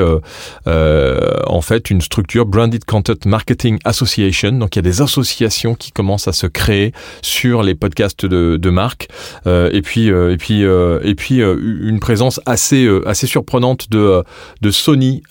[0.66, 4.54] en fait une structure Branded Content Marketing Association.
[4.54, 8.58] Donc il y a des associations qui commencent à se créer sur les podcasts de,
[8.58, 9.08] de marque
[9.46, 14.24] et puis et puis et puis une présence assez assez surprenante de
[14.62, 15.22] de Sony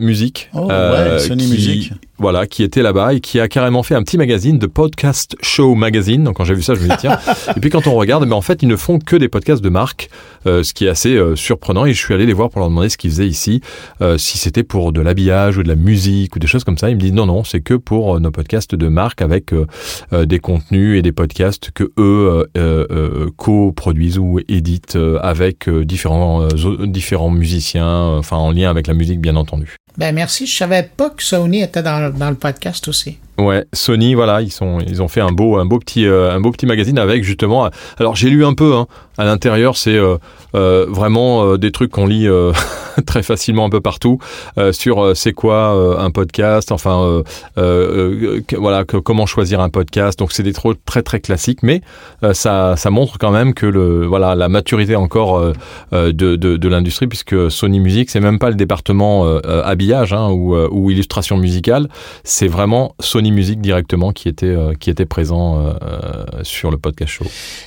[0.00, 0.50] Music.
[0.54, 1.92] Oh, ouais, Sony qui- Music.
[2.22, 5.74] Voilà, qui était là-bas et qui a carrément fait un petit magazine de Podcast Show
[5.74, 6.22] Magazine.
[6.22, 7.18] Donc quand j'ai vu ça, je me dis tiens.
[7.56, 9.68] et puis quand on regarde, mais en fait, ils ne font que des podcasts de
[9.68, 10.08] marque,
[10.46, 11.84] euh, ce qui est assez euh, surprenant.
[11.84, 13.60] Et je suis allé les voir pour leur demander ce qu'ils faisaient ici,
[14.02, 16.90] euh, si c'était pour de l'habillage ou de la musique ou des choses comme ça.
[16.90, 19.66] Ils me disent non, non, c'est que pour euh, nos podcasts de marque avec euh,
[20.12, 25.68] euh, des contenus et des podcasts que eux euh, euh, co-produisent ou éditent euh, avec
[25.68, 29.81] euh, différents euh, différents musiciens, enfin en lien avec la musique bien entendu.
[29.96, 33.18] Ben merci, je savais pas que Sony était dans, dans le podcast aussi.
[33.38, 36.40] Ouais, Sony, voilà, ils sont, ils ont fait un beau, un beau petit, euh, un
[36.40, 37.70] beau petit magazine avec justement.
[37.98, 38.74] Alors j'ai lu un peu.
[38.74, 38.86] Hein,
[39.18, 40.16] à l'intérieur, c'est euh,
[40.54, 42.52] euh, vraiment euh, des trucs qu'on lit euh,
[43.06, 44.18] très facilement un peu partout
[44.58, 46.72] euh, sur euh, c'est quoi euh, un podcast.
[46.72, 47.22] Enfin, euh,
[47.58, 50.18] euh, voilà, comment choisir un podcast.
[50.18, 51.82] Donc c'est des trop très très classiques, mais
[52.22, 55.52] euh, ça, ça montre quand même que le, voilà, la maturité encore euh,
[55.92, 60.14] euh, de, de, l'industrie, puisque Sony Music, c'est même pas le département euh, euh, habillage
[60.14, 61.88] hein, ou, euh, ou illustration musicale,
[62.24, 66.78] c'est vraiment Sony Music directement qui était, euh, qui était présent euh, euh, sur le
[66.78, 67.26] podcast show.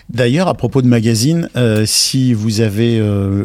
[0.10, 1.50] D'ailleurs, à propos de magazine,
[1.86, 3.02] si vous avez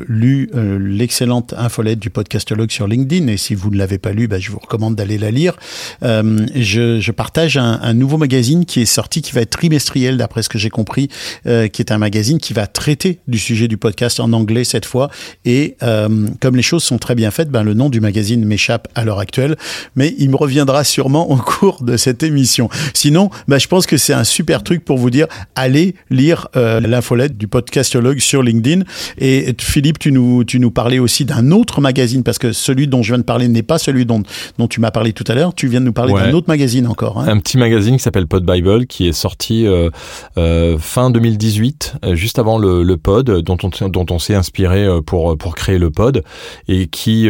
[0.08, 4.38] lu l'excellente infolette du podcastologue sur LinkedIn, et si vous ne l'avez pas lu, bah,
[4.38, 5.56] je vous recommande d'aller la lire,
[6.02, 10.58] je, partage un, nouveau magazine qui est sorti, qui va être trimestriel, d'après ce que
[10.58, 11.08] j'ai compris,
[11.44, 15.10] qui est un magazine qui va traiter du sujet du podcast en anglais cette fois.
[15.44, 19.04] Et comme les choses sont très bien faites, ben, le nom du magazine m'échappe à
[19.04, 19.56] l'heure actuelle,
[19.96, 22.68] mais il me reviendra sûrement au cours de cette émission.
[22.94, 26.80] Sinon, bah, je pense que c'est un super truc pour vous dire, allez lire euh,
[26.80, 28.82] l'infolette du podcastologue sur LinkedIn.
[29.18, 33.02] Et Philippe, tu nous, tu nous parlais aussi d'un autre magazine, parce que celui dont
[33.02, 34.22] je viens de parler n'est pas celui dont,
[34.58, 35.54] dont tu m'as parlé tout à l'heure.
[35.54, 36.22] Tu viens de nous parler Ouais.
[36.22, 37.20] d'un autre magazine encore.
[37.20, 37.28] hein.
[37.28, 39.90] Un petit magazine qui s'appelle Pod Bible qui est sorti euh,
[40.38, 44.86] euh, fin 2018, euh, juste avant le, le pod, dont on, dont on s'est inspiré
[45.06, 46.22] pour, pour créer le pod
[46.68, 47.28] et qui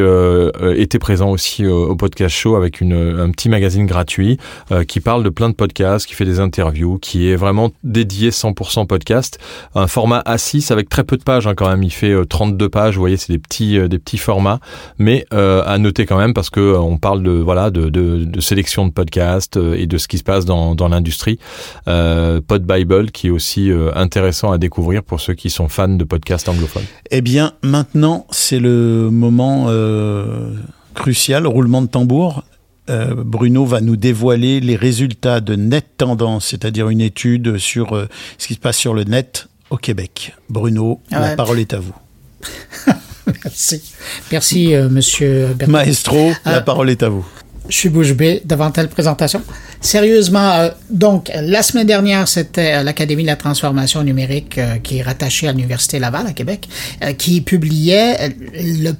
[0.76, 4.38] était présent aussi au, au podcast show avec une, un petit magazine gratuit
[4.72, 8.30] euh, qui parle de plein de podcasts, qui fait des interviews, qui est vraiment dédié
[8.30, 9.38] 100% podcast.
[9.74, 11.82] Un format A6 avec très peu de pages hein, quand même.
[11.82, 12.94] Il fait euh, 32 pages.
[12.94, 14.60] Vous voyez, c'est des petits, euh, des petits formats,
[14.98, 18.86] mais euh, à noter quand même parce que euh, on parle de voilà de, sélection
[18.86, 21.38] de podcasts euh, et de ce qui se passe dans, dans l'industrie.
[21.88, 25.88] Euh, Pod Bible qui est aussi euh, intéressant à découvrir pour ceux qui sont fans
[25.88, 26.84] de podcasts anglophones.
[27.10, 30.50] Eh bien, maintenant, c'est le moment euh,
[30.94, 32.44] crucial, roulement de tambour.
[32.90, 38.08] Euh, Bruno va nous dévoiler les résultats de Net Tendance, c'est-à-dire une étude sur euh,
[38.36, 40.34] ce qui se passe sur le net au Québec.
[40.48, 41.36] Bruno, la Ouais.
[41.36, 41.94] parole est à vous.
[43.44, 43.80] Merci.
[44.32, 45.72] Merci, euh, monsieur Bertrand.
[45.72, 47.24] Maestro, la Euh, parole est à vous.
[47.68, 49.42] Je suis bouche bée devant telle présentation.
[49.80, 55.02] Sérieusement, euh, donc, la semaine dernière, c'était l'Académie de la transformation numérique euh, qui est
[55.02, 56.68] rattachée à l'Université Laval à Québec,
[57.04, 58.92] euh, qui publiait le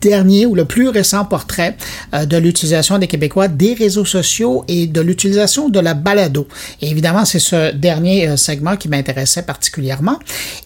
[0.00, 1.76] dernier ou le plus récent portrait
[2.14, 6.46] euh, de l'utilisation des Québécois des réseaux sociaux et de l'utilisation de la balado.
[6.80, 10.18] Et évidemment, c'est ce dernier euh, segment qui m'intéressait particulièrement.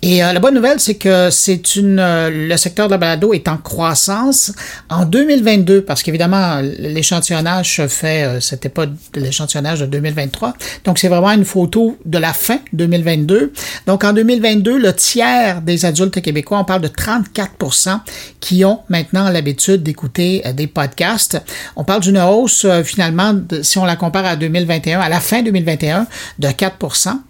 [0.03, 3.49] Et euh, la bonne nouvelle, c'est que c'est une le secteur de la balado est
[3.49, 4.53] en croissance
[4.88, 10.55] en 2022 parce qu'évidemment l'échantillonnage se fait c'était pas l'échantillonnage de 2023.
[10.85, 13.53] Donc c'est vraiment une photo de la fin 2022.
[13.87, 18.01] Donc en 2022, le tiers des adultes québécois, on parle de 34%
[18.40, 21.40] qui ont maintenant l'habitude d'écouter euh, des podcasts.
[21.76, 25.42] On parle d'une hausse euh, finalement, si on la compare à 2021, à la fin
[25.42, 26.06] 2021,
[26.38, 26.76] de 4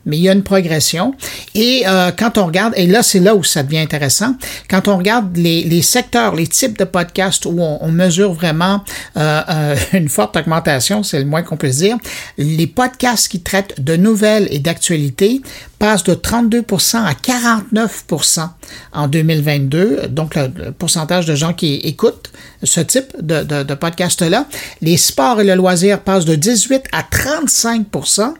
[0.06, 1.14] mais il y a une progression.
[1.54, 4.34] Et euh, quand on regarde, et là c'est là où ça devient intéressant,
[4.68, 8.82] quand on regarde les, les secteurs, les types de podcasts où on, mesure vraiment
[9.92, 11.98] une forte augmentation, c'est le moins qu'on puisse dire,
[12.38, 15.42] les podcasts qui traitent de nouvelles et d'actualités
[15.82, 18.48] passent de 32% à 49%
[18.92, 22.30] en 2022, donc le, pourcentage de gens qui écoutent
[22.62, 24.46] ce type de podcast-là.
[24.80, 28.32] Les sports et le loisir passent de 18 à 35%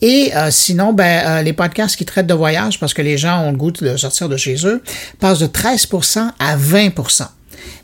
[0.00, 3.42] et euh, sinon, ben, euh, les podcasts qui traitent de voyage, parce que les gens
[3.42, 4.82] ont le goût de sortir de chez eux,
[5.20, 6.92] passent de 13% à 20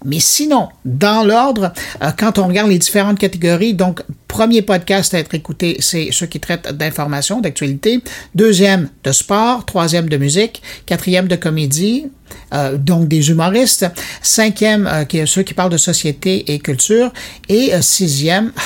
[0.05, 5.19] mais sinon, dans l'ordre, euh, quand on regarde les différentes catégories, donc premier podcast à
[5.19, 8.03] être écouté, c'est ceux qui traitent d'information, d'actualité.
[8.35, 9.65] Deuxième, de sport.
[9.67, 10.63] Troisième, de musique.
[10.87, 12.07] Quatrième, de comédie.
[12.55, 13.87] euh, donc des humoristes.
[14.23, 17.13] Cinquième, euh, qui est ceux qui parlent de société et culture.
[17.49, 18.61] Et euh, sixième, ah,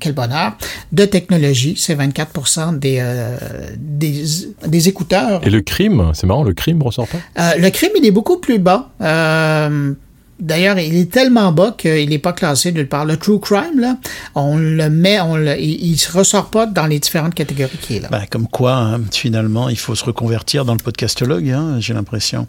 [0.00, 0.56] quel bonheur,
[0.90, 1.74] de technologie.
[1.78, 3.36] C'est 24 des, euh,
[3.78, 4.24] des,
[4.66, 5.40] des écouteurs.
[5.46, 7.18] Et le crime, c'est marrant, le crime ressort pas?
[7.38, 8.90] Euh, le crime, il est beaucoup plus bas.
[9.00, 9.92] Euh,
[10.40, 13.04] D'ailleurs, il est tellement bas qu'il n'est pas classé nulle part.
[13.04, 13.96] Le true crime, là,
[14.34, 17.96] on le met, on le, il ne se ressort pas dans les différentes catégories qui
[17.96, 18.08] est là.
[18.10, 22.48] Bah, comme quoi, hein, finalement, il faut se reconvertir dans le podcastologue, hein, j'ai l'impression.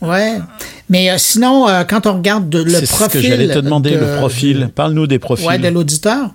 [0.00, 0.38] Ouais.
[0.90, 3.20] Mais euh, sinon, euh, quand on regarde de- le C'est ce profil.
[3.22, 4.70] que j'allais te demander, de- le profil.
[4.72, 5.46] Parle-nous des profils.
[5.48, 6.30] Ouais, de l'auditeur.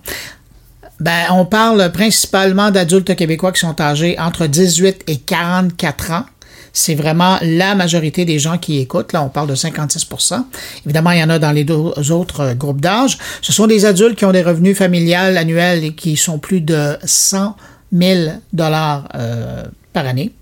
[1.00, 6.24] Ben, on parle principalement d'adultes québécois qui sont âgés entre 18 et 44 ans.
[6.76, 9.12] C'est vraiment la majorité des gens qui écoutent.
[9.12, 10.42] Là, on parle de 56%
[10.84, 13.16] Évidemment, il y en a dans les deux autres euh, groupes d'âge.
[13.40, 16.96] Ce sont des adultes qui ont des revenus familiales annuels et qui sont plus de
[17.04, 17.56] 100
[17.92, 20.32] 000 dollars euh, par année.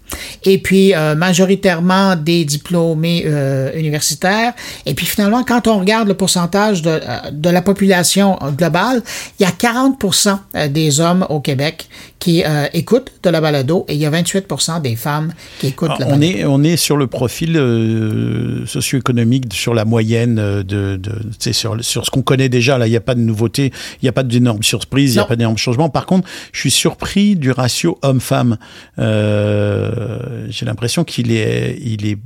[0.44, 4.52] Et puis, euh, majoritairement des diplômés euh, universitaires.
[4.86, 9.02] Et puis, finalement, quand on regarde le pourcentage de, euh, de la population globale,
[9.38, 13.84] il y a 40% euh, des hommes au Québec qui euh, écoutent de la balado
[13.88, 16.38] et il y a 28% des femmes qui écoutent Ah, la on, balado.
[16.38, 21.82] est, on est sur le profil euh, socio-économique, sur la moyenne, de, de, sais, sur,
[21.84, 22.78] sur ce qu'on connaît déjà.
[22.78, 25.20] Là, il n'y a pas de nouveauté, il n'y a pas d'énormes surprises, il n'y
[25.20, 25.88] a pas d'énormes changements.
[25.88, 28.56] Par contre, je suis surpris du ratio homme-femme.
[28.98, 30.01] Euh,
[30.48, 32.18] J'ai l'impression qu'il est, il est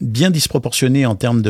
[0.00, 1.42] bien disproportionné en termes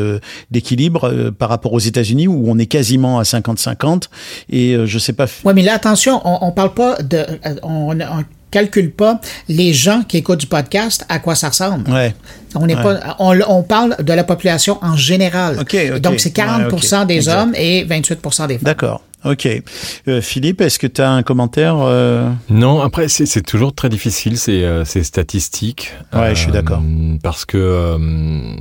[0.51, 4.03] d'équilibre euh, par rapport aux États-Unis où on est quasiment à 50-50.
[4.49, 5.25] Et euh, je sais pas.
[5.45, 7.17] Oui, mais là, attention, on, on parle pas de.
[7.17, 11.89] euh, On, on calcule pas les gens qui écoutent du podcast à quoi ça ressemble.
[11.89, 12.13] Ouais.
[12.53, 12.75] On Ouais.
[12.75, 15.57] pas, on, on parle de la population en général.
[15.61, 15.99] Ok, ok.
[16.01, 16.65] Donc, c'est 40 Ouais,
[17.01, 17.07] ok.
[17.07, 17.37] des Exact.
[17.41, 18.57] hommes et 28 des femmes.
[18.63, 19.03] D'accord.
[19.23, 19.47] Ok.
[20.07, 23.87] Euh, Philippe, est-ce que tu as un commentaire euh Non, après, c'est c'est toujours très
[23.89, 25.91] difficile, ces, euh, ces statistiques.
[26.13, 26.81] Ouais, je suis d'accord.
[27.21, 28.55] Parce que, euh,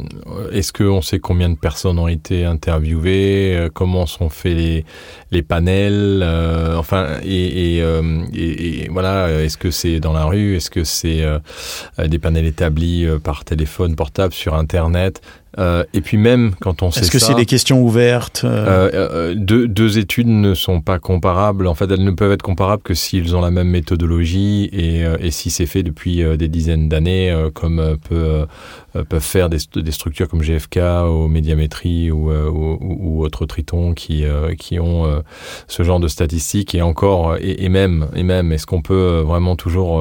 [0.52, 4.84] est-ce qu'on sait combien de personnes ont été interviewées euh, Comment sont faits les,
[5.30, 10.24] les panels euh, Enfin, et, et, euh, et- et voilà, est-ce que c'est dans la
[10.24, 11.38] rue Est-ce que c'est euh,
[11.98, 15.20] euh, des panels établis euh, par téléphone portable, sur Internet
[15.58, 19.34] Euh, Et puis même quand on sait Est-ce que c'est des questions ouvertes euh, euh,
[19.36, 21.66] deux, deux études ne sont pas comparables.
[21.66, 25.30] En fait, elles ne peuvent être comparables que s'ils ont la même méthodologie et, et
[25.32, 28.46] si c'est fait depuis des dizaines d'années, comme peut,
[29.08, 34.24] peuvent faire des, st- des structures comme GFK ou Médiamétrie ou, ou, autres Triton qui,
[34.58, 35.22] qui ont
[35.66, 36.74] ce genre de statistiques.
[36.76, 40.00] Et encore, et, et même, et même, est-ce qu'on peut vraiment toujours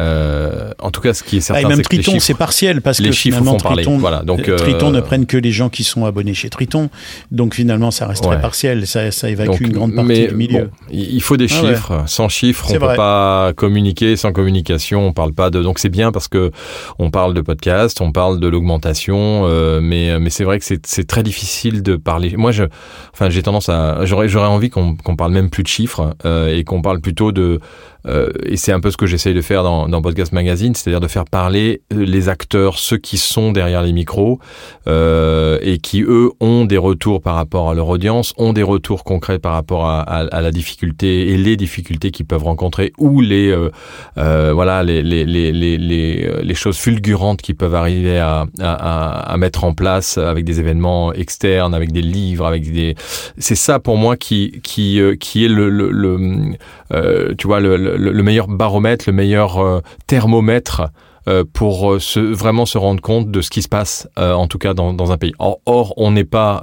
[0.00, 2.80] euh, en tout cas, ce qui est ah, certain, et même Triton, chiffres- c'est partiel
[2.82, 3.72] parce les que chiffres finalement font.
[3.74, 6.50] Triton, Voilà, donc, euh, Triton euh, ne prennent que les gens qui sont abonnés chez
[6.50, 6.88] Triton.
[7.32, 8.32] Donc finalement, ça reste Ouais.
[8.32, 8.86] très partiel.
[8.86, 10.64] Ça, ça évacue Donc, une grande partie mais du milieu.
[10.64, 11.68] bon, il faut des Ah ouais.
[11.74, 12.02] chiffres.
[12.06, 12.96] Sans chiffres, on C'est peut vrai.
[12.96, 14.16] pas communiquer.
[14.16, 15.62] Sans communication, on parle pas de.
[15.62, 16.50] Donc c'est bien parce que
[16.98, 21.06] on parle de podcast, on parle de l'augmentation, euh, mais mais c'est vrai que c'est
[21.06, 22.36] très difficile de parler.
[22.36, 22.64] Moi, je,
[23.12, 26.54] enfin, j'ai tendance à, j'aurais j'aurais envie qu'on qu'on parle même plus de chiffres euh,
[26.56, 27.60] et qu'on parle plutôt de.
[28.06, 31.00] Euh, et c'est un peu ce que j'essaye de faire dans, dans Podcast Magazine, c'est-à-dire
[31.00, 34.38] de faire parler euh, les acteurs, ceux qui sont derrière les micros,
[34.86, 39.04] euh, et qui eux ont des retours par rapport à leur audience, ont des retours
[39.04, 43.20] concrets par rapport à, à- à la difficulté et les difficultés qu'ils peuvent rencontrer ou
[43.20, 43.70] les euh,
[44.18, 49.36] euh, voilà les les, les, les, les, euh, choses fulgurantes qui peuvent arriver à, à,
[49.38, 52.96] mettre en place avec des événements externes, avec des livres, avec des
[53.38, 57.87] c'est ça pour moi qui qui qui est le, le, le, tu vois le, le,
[57.96, 60.90] le meilleur baromètre, le meilleur euh, thermomètre
[61.28, 64.74] euh, pour euh, vraiment se rendre compte de ce qui se passe, en tout cas
[64.74, 65.34] dans, un pays.
[65.38, 66.62] Or, on n'est pas,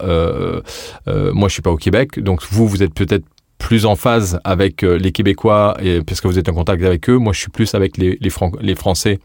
[1.08, 3.26] moi je suis pas au Québec, donc vous, vous êtes peut-être
[3.58, 7.18] plus en phase avec les Québécois, et, parce vous êtes en contact avec eux.
[7.18, 9.20] Moi, je suis plus avec les Français.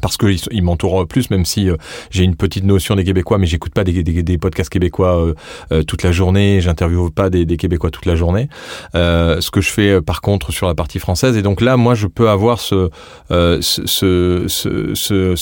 [0.00, 1.76] Parce qu'ils ils m'entourent plus, même si euh,
[2.10, 5.34] j'ai une petite notion des Québécois, mais j'écoute pas des, podcasts québécois euh,
[5.72, 8.48] euh, toute la journée, j'interviewe pas des, Québécois toute la journée.
[8.94, 12.06] Ce que je fais par contre sur la partie française, et donc là, moi, je
[12.06, 12.90] peux avoir ce,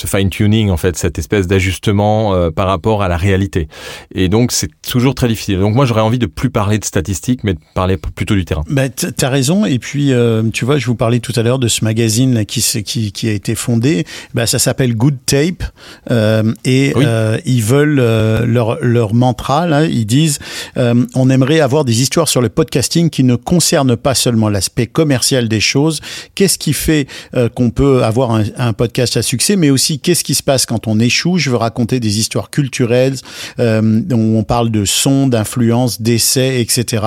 [0.06, 3.68] fine-tuning, en fait, cette espèce d'ajustement par rapport à la réalité.
[4.14, 5.58] Et donc, c'est toujours très difficile.
[5.58, 8.62] Donc, moi, j'aurais envie de plus parler de statistiques, mais de parler plutôt du terrain.
[8.68, 9.64] Bah, t- t'as raison.
[9.64, 10.12] Et puis,
[10.52, 14.04] tu vois, je vous parlais tout à l'heure de ce magazine qui a été fondé.
[14.34, 15.62] Bah, ça s'appelle Good Tape.
[16.10, 17.04] Euh, et Oui.
[17.06, 19.66] euh, ils veulent euh, leur, leur mantra.
[19.66, 20.38] Là, ils disent
[20.76, 25.48] on aimerait avoir des histoires sur le podcasting qui ne concernent pas seulement l'aspect commercial
[25.48, 26.00] des choses.
[26.34, 27.06] Qu'est-ce qui fait
[27.54, 30.86] qu'on peut avoir un, un podcast à succès, mais aussi qu'est-ce qui se passe quand
[30.86, 31.38] on échoue?
[31.38, 33.16] Je veux raconter des histoires culturelles
[33.58, 37.04] où on parle de son, d'influence, d'essais, etc.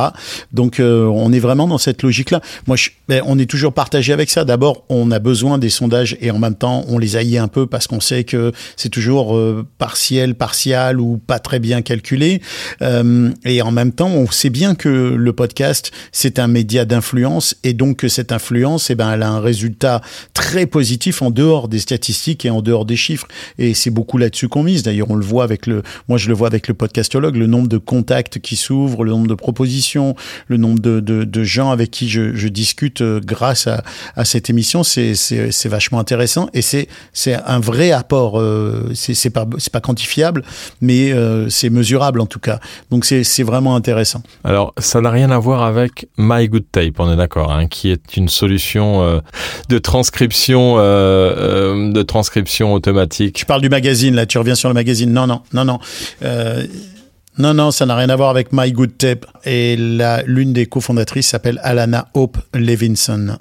[0.53, 2.41] Donc, on est vraiment dans cette logique-là.
[2.67, 4.45] Moi, je, ben, on est toujours partagé avec ça.
[4.45, 7.87] D'abord, on a besoin des sondages et en même temps, on les un peu parce
[7.87, 12.41] qu'on sait que c'est toujours euh, partiel, partial ou pas très bien calculé.
[12.81, 17.55] Euh, et en même temps, on sait bien que le podcast, c'est un média d'influence
[17.63, 20.01] et donc que cette influence, eh ben, elle a un résultat
[20.33, 23.27] très positif en dehors des statistiques et en dehors des chiffres.
[23.57, 24.83] Et c'est beaucoup là-dessus qu'on mise.
[24.83, 27.67] D'ailleurs, on le voit avec le, moi je le vois avec le podcastologue, le nombre
[27.67, 30.15] de contacts qui s'ouvrent, le nombre de propositions,
[30.47, 33.83] le nombre de, gens avec qui je, discute euh, grâce à,
[34.15, 38.39] à cette émission, c'est vachement intéressant et c'est, c'est un vrai apport.
[38.39, 40.43] Euh, c'est, pas, c'est pas quantifiable,
[40.81, 42.59] mais euh, c'est mesurable en tout cas.
[42.91, 44.21] Donc c'est, c'est vraiment intéressant.
[44.43, 47.89] Alors, ça n'a rien à voir avec My Good Tape, on est d'accord, hein, qui
[47.89, 49.19] est une solution euh,
[49.69, 53.35] de transcription, euh, euh, de transcription automatique.
[53.35, 55.11] Tu parles du magazine là, tu reviens sur le magazine.
[55.11, 55.79] Non, non, non, non.
[57.37, 59.25] Non, non, ça n'a rien à voir avec My Good Tape.
[59.45, 63.37] Et l'une des cofondatrices s'appelle Alana Hope Levinson.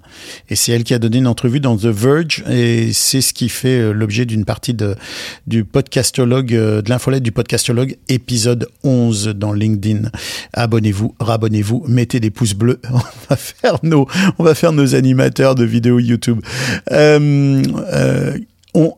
[0.50, 2.42] Et c'est elle qui a donné une entrevue dans The Verge.
[2.50, 4.96] Et c'est ce qui fait euh, l'objet d'une partie de,
[5.46, 10.11] du podcastologue, euh, de l'infolette du podcastologue, épisode 11 dans LinkedIn.
[10.52, 12.80] Abonnez-vous, rabonnez-vous, mettez des pouces bleus.
[12.92, 12.98] On
[13.30, 14.07] va faire nos,
[14.38, 16.40] on va faire nos animateurs de vidéos YouTube.
[16.90, 17.62] Euh,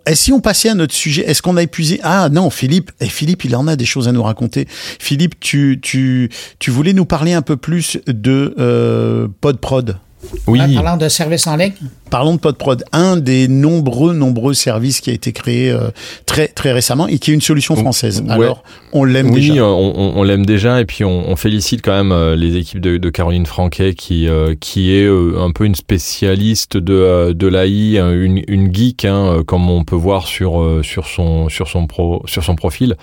[0.07, 2.01] et si on passait à notre sujet, est-ce qu'on a épuisé?
[2.03, 4.67] Ah non, Philippe, et Philippe, il en a des choses à nous raconter.
[4.69, 9.99] Philippe, tu, tu, tu voulais nous parler un peu plus de euh, PodProd.
[10.47, 11.73] Oui, En parlant de services en ligne?
[12.11, 15.91] Parlons de PodProd, un des nombreux, nombreux services qui a été créé euh,
[16.25, 18.23] très, très récemment et qui est une solution française.
[18.27, 18.33] Ouais.
[18.33, 19.63] Alors, on l'aime oui, déjà.
[19.63, 22.97] euh, on, l'aime déjà et puis on, on félicite quand même euh, les équipes de,
[22.97, 28.43] de Caroline Franquet qui euh, qui est un peu une spécialiste de de l'AI, une,
[28.49, 32.55] une geek hein, comme on peut voir sur sur son sur son pro sur son
[32.55, 32.95] profil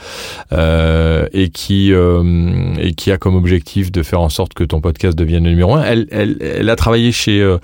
[0.51, 4.81] euh, et qui euh, et qui a comme objectif de faire en sorte que ton
[4.81, 5.83] podcast devienne le numéro un.
[5.83, 7.57] Elle elle, elle a travaillé chez euh,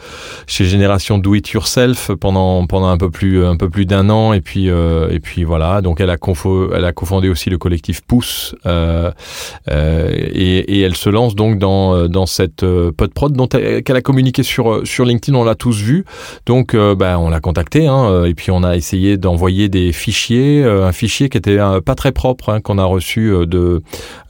[0.47, 4.33] chez Génération Do It Yourself pendant pendant un peu plus un peu plus d'un an.
[4.33, 5.81] Et puis euh, et puis voilà.
[5.81, 9.11] Donc elle a confo, elle a cofondé aussi le collectif Pouce euh,
[9.67, 14.43] et, elle se lance donc dans dans cette euh, podprod dont elle, qu'elle a communiqué
[14.43, 15.37] sur sur LinkedIn.
[15.37, 16.05] On l'a tous vu.
[16.45, 20.91] Donc bah, on l'a contacté hein, et puis on a essayé d'envoyer des fichiers un
[20.91, 23.81] fichier qui était pas très propre hein, qu'on a reçu de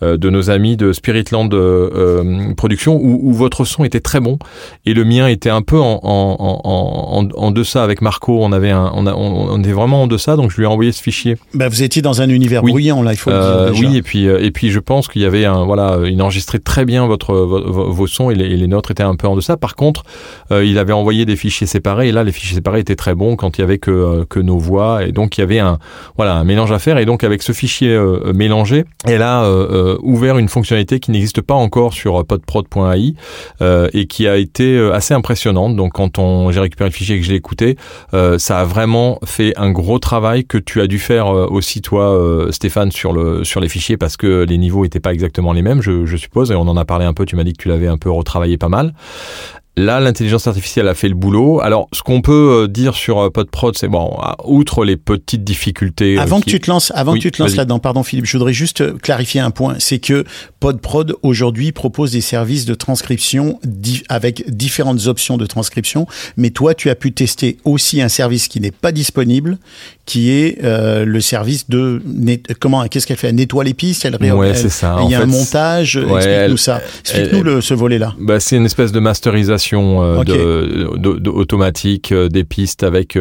[0.02, 4.38] de nos amis de Spiritland euh, Production où, où votre son était très bon.
[4.86, 8.40] Et le mien était un peu en, en, en, deçà avec Marco.
[8.44, 10.68] On avait un, on, a, on, on était vraiment en deçà, donc je lui ai
[10.68, 11.38] envoyé ce fichier.
[11.54, 12.72] Bah, vous étiez dans un univers Oui.
[12.72, 13.80] bruyant, là, il faut Euh, le dire.
[13.82, 13.90] déjà.
[13.92, 16.60] oui, et puis euh, et puis je pense qu'il y avait un voilà, il enregistrait
[16.60, 19.28] très bien votre vo- vo- vos sons et les, et les nôtres étaient un peu
[19.28, 19.58] en deçà.
[19.58, 20.04] Par contre,
[20.52, 23.36] euh, il avait envoyé des fichiers séparés et là les fichiers séparés étaient très bons
[23.36, 25.78] quand il y avait que euh, que nos voix et donc il y avait un
[26.18, 29.68] voilà un mélange à faire et donc avec ce fichier euh, mélangé, elle a euh,
[29.96, 33.14] euh, ouvert une fonctionnalité qui n'existe pas encore sur podprod.ai
[33.62, 35.76] euh, et qui a été euh, assez impressionnante.
[35.76, 37.78] Donc quand on j'ai récupéré le fichier et que je l'ai écouté,
[38.14, 41.82] euh, ça a vraiment fait un gros travail que tu as dû faire euh, aussi
[41.82, 45.54] toi euh, Stéphane sur le sur les fichiers parce que les niveaux étaient pas exactement
[45.54, 47.54] les mêmes, je, je suppose et on en a parlé un peu, tu m'as dit
[47.54, 48.94] que tu l'avais un peu retravaillé pas mal.
[49.78, 51.62] Là, l'intelligence artificielle a fait le boulot.
[51.62, 56.18] Alors, ce qu'on peut euh, dire sur euh, PodProd, c'est bon, outre les petites difficultés.
[56.18, 58.04] euh, Avant qui- que tu te lances, avant Oui, que tu te lances là-dedans, pardon
[58.04, 59.76] Philippe, je voudrais juste clarifier un point.
[59.80, 60.26] C'est que
[60.60, 63.58] PodProd aujourd'hui propose des services de transcription
[64.10, 68.60] avec différentes options de transcription, mais toi tu as pu tester aussi un service qui
[68.60, 69.60] n'est pas disponible,
[70.10, 72.02] qui est euh, le service de
[72.60, 73.28] comment qu'est-ce qu'elle fait?
[73.30, 74.98] Elle nettoie les pistes, elle Ouais, c'est ça.
[75.04, 75.96] Il y a En un fait, montage.
[75.98, 76.82] ouais, Explique-nous ça.
[77.02, 78.16] Explique-nous le- ce volet-là.
[78.20, 80.26] Bah, c'est une espèce de masterisation euh, Ok.
[80.26, 83.18] de, de- de- automatique euh, des pistes avec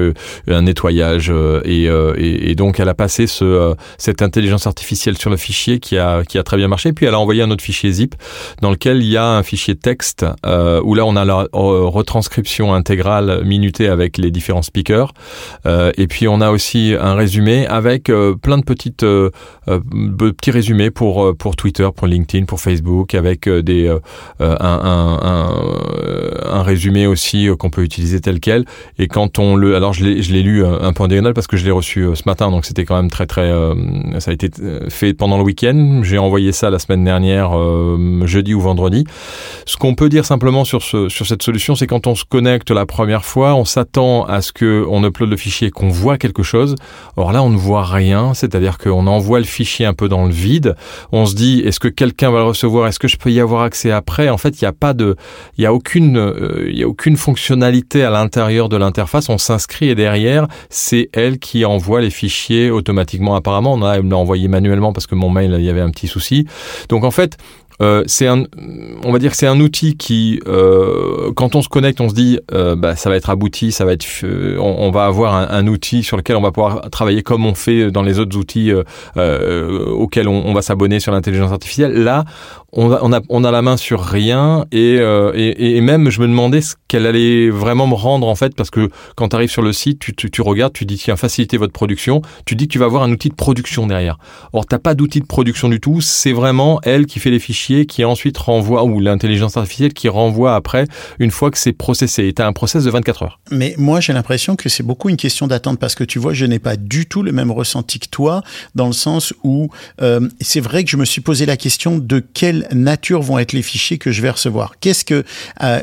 [0.49, 1.31] un nettoyage
[1.67, 5.99] et, et, et donc elle a passé ce, cette intelligence artificielle sur le fichier qui
[5.99, 6.95] a, qui a très bien marché.
[6.95, 8.15] Puis elle a envoyé un autre fichier zip
[8.63, 10.25] dans lequel il y a un fichier texte
[10.85, 15.13] où là on a la retranscription intégrale minutée avec les différents speakers.
[15.67, 19.31] Et puis on a aussi un résumé avec euh, plein de petites euh,
[19.69, 19.81] euh,
[20.19, 23.89] petits résumés pour pour Twitter, pour LinkedIn, pour Facebook, avec des
[24.41, 25.49] un,
[26.51, 28.65] un, résumé aussi qu'on peut utiliser tel quel.
[28.99, 31.65] Et quand on le, alors je l'ai lu un peu en diagonale parce que je
[31.65, 33.51] l'ai reçu ce matin, donc c'était quand même très très,
[34.19, 34.51] ça a été
[34.89, 36.01] fait pendant le week-end.
[36.03, 37.53] J'ai envoyé ça la semaine dernière,
[38.27, 39.05] jeudi ou vendredi.
[39.67, 42.71] Ce qu'on peut dire simplement sur ce sur cette solution, c'est quand on se connecte
[42.71, 46.43] la première fois, on s'attend à ce que on upload le fichier, qu'on voit quelque
[46.43, 46.68] chose.
[47.17, 50.33] Or là, on ne voit rien, c'est-à-dire qu'on envoie le fichier un peu dans le
[50.33, 50.75] vide.
[51.13, 52.87] On se dit, est-ce que quelqu'un va le recevoir?
[52.87, 54.29] Est-ce que je peux y avoir accès après?
[54.29, 55.17] En fait, il n'y a pas de,
[55.57, 59.29] il y a aucune, euh, il y a aucune fonctionnalité à l'intérieur de l'interface.
[59.29, 63.35] On s'inscrit et derrière, c'est elle qui envoie les fichiers automatiquement.
[63.35, 65.91] Apparemment, on a, me l'a envoyé manuellement parce que mon mail, il y avait un
[65.91, 66.47] petit souci.
[66.89, 67.37] Donc en fait,
[67.81, 68.45] euh, c'est un,
[69.05, 72.15] on va dire que c'est un outil qui, euh, quand on se connecte, on se
[72.15, 75.35] dit, euh, bah, ça va être abouti, ça va être, euh, on, on va avoir
[75.35, 78.73] un, outil sur lequel on va pouvoir travailler comme on fait dans les autres outils
[79.17, 81.93] euh, auxquels on, va s'abonner sur l'intelligence artificielle.
[81.93, 82.25] Là,
[82.73, 86.21] on a, on a, on a la main sur rien et, et, et même je
[86.21, 89.51] me demandais ce qu'elle allait vraiment me rendre en fait parce que quand tu arrives
[89.51, 92.67] sur le site, tu, tu, tu regardes, tu dis tiens faciliter votre production, tu dis
[92.67, 94.19] que tu vas avoir un outil de production derrière.
[94.53, 97.68] Or t'as pas d'outil de production du tout, c'est vraiment elle qui fait les fichiers,
[97.87, 100.87] qui ensuite renvoie ou l'intelligence artificielle qui renvoie après
[101.19, 102.29] une fois que c'est processé.
[102.29, 103.41] Et t'as un process de 24 heures.
[103.51, 106.47] Mais moi, j'ai l'impression que c'est beaucoup une question d'attente parce que tu vois, je
[106.47, 108.43] n'ai pas du tout le même ressenti que toi
[108.75, 109.69] dans le sens où
[110.01, 113.53] euh, c'est vrai que je me suis posé la question de quelle nature vont être
[113.53, 114.75] les fichiers que je vais recevoir.
[114.81, 115.25] Qu'est-ce que,
[115.63, 115.81] euh,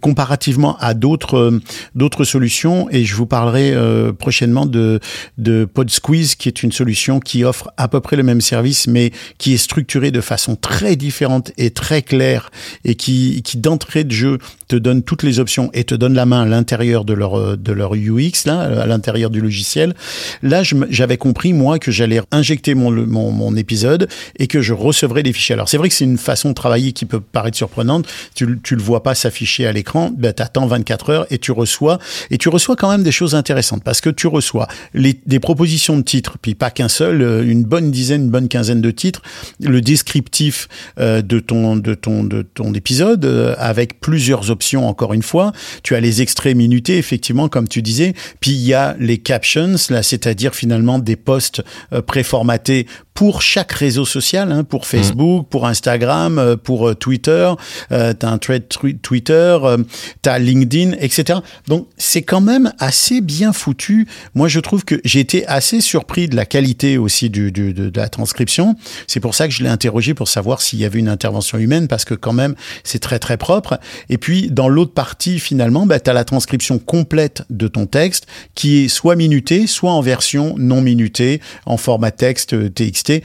[0.00, 1.62] comparativement à d'autres euh,
[1.94, 3.74] d'autres solutions, et je vous parlerai
[4.18, 5.00] prochainement de
[5.38, 9.12] de PodSqueeze, qui est une solution qui offre à peu près le même service, mais
[9.38, 11.23] qui est structurée de façon très différente
[11.58, 12.50] et très claire,
[12.84, 16.26] et qui qui d'entrée de jeu te donne toutes les options et te donne la
[16.26, 19.94] main à l'intérieur de leur euh, de leur UX là, à l'intérieur du logiciel.
[20.42, 24.08] Là, j'avais compris moi que j'allais injecter mon, mon mon épisode
[24.38, 25.54] et que je recevrais des fichiers.
[25.54, 28.06] Alors c'est vrai que c'est une façon de travailler qui peut paraître surprenante.
[28.34, 31.52] Tu, tu le vois pas s'afficher à l'écran, ben, tu attends 24 heures et tu
[31.52, 31.98] reçois.
[32.30, 35.96] Et tu reçois quand même des choses intéressantes parce que tu reçois les, des propositions
[35.96, 39.22] de titres, puis pas qu'un seul, euh, une bonne dizaine, une bonne quinzaine de titres,
[39.60, 40.68] le descriptif
[40.98, 45.52] euh, de ton de ton de ton épisode euh, avec plusieurs options encore une fois.
[45.82, 49.74] Tu as les extraits minutés effectivement comme tu disais, puis il y a les captions
[49.90, 51.62] là, c'est-à-dire finalement des posts
[51.92, 57.52] euh, préformatés pour chaque réseau social, hein, pour Facebook, pour Instagram, euh, pour euh, Twitter,
[57.92, 58.64] euh, t'as un thread
[59.02, 59.78] Twitter, euh,
[60.22, 61.38] t'as LinkedIn, etc.
[61.68, 64.08] Donc c'est quand même assez bien foutu.
[64.34, 67.88] Moi je trouve que j'ai été assez surpris de la qualité aussi du, du- de,
[67.88, 68.74] de la transcription.
[69.06, 71.88] C'est pour ça que je l'ai interrogé pour savoir s'il y avait une intervention humaine
[71.88, 73.78] parce que quand même c'est très très propre.
[74.08, 78.84] Et puis dans l'autre partie finalement, bah, t'as la transcription complète de ton texte qui
[78.84, 83.22] est soit minutée, soit en version non minutée, en format texte TXT.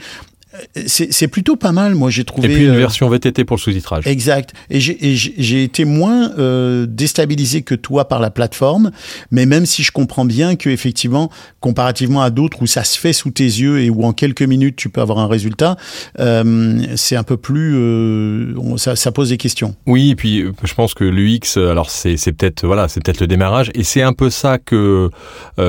[0.54, 2.48] Euh, C'est plutôt pas mal, moi j'ai Et trouvé.
[2.48, 4.06] puis une euh, version VTT pour le sous-titrage.
[4.06, 4.52] Exact.
[4.68, 8.90] Et j'ai- et été moins euh, déstabilisé que toi par la plateforme,
[9.30, 11.30] mais même si je comprends bien que effectivement,
[11.60, 14.74] comparativement à d'autres où ça se fait sous tes yeux et où en quelques minutes
[14.76, 15.76] tu peux avoir un résultat,
[16.18, 19.76] euh, c'est un peu plus, euh, ça, ça pose des questions.
[19.86, 23.70] Oui, et puis je pense que l'UX, alors c'est peut-être voilà, c'est peut-être le démarrage,
[23.74, 25.10] et c'est un peu ça que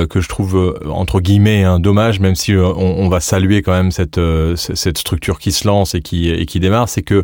[0.10, 3.92] que je trouve entre guillemets un dommage, même si on, on va saluer quand même
[3.92, 4.20] cette
[4.76, 7.24] cette structure qui se lance et qui et qui démarre, c'est que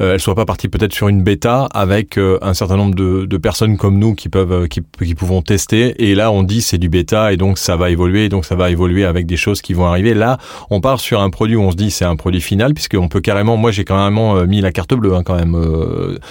[0.00, 3.36] euh, elle soit pas partie peut-être sur une bêta avec euh, un certain nombre de,
[3.38, 6.78] personnes comme nous qui peuvent euh, qui, qui pouvons tester, et là on dit c'est
[6.78, 9.62] du bêta et donc ça va évoluer, et donc ça va évoluer avec des choses
[9.62, 10.14] qui vont arriver.
[10.14, 10.38] Là,
[10.70, 13.20] on part sur un produit où on se dit c'est un produit final, puisqu'on peut
[13.20, 15.56] carrément, moi j'ai carrément euh, mis la carte bleue hein, quand même.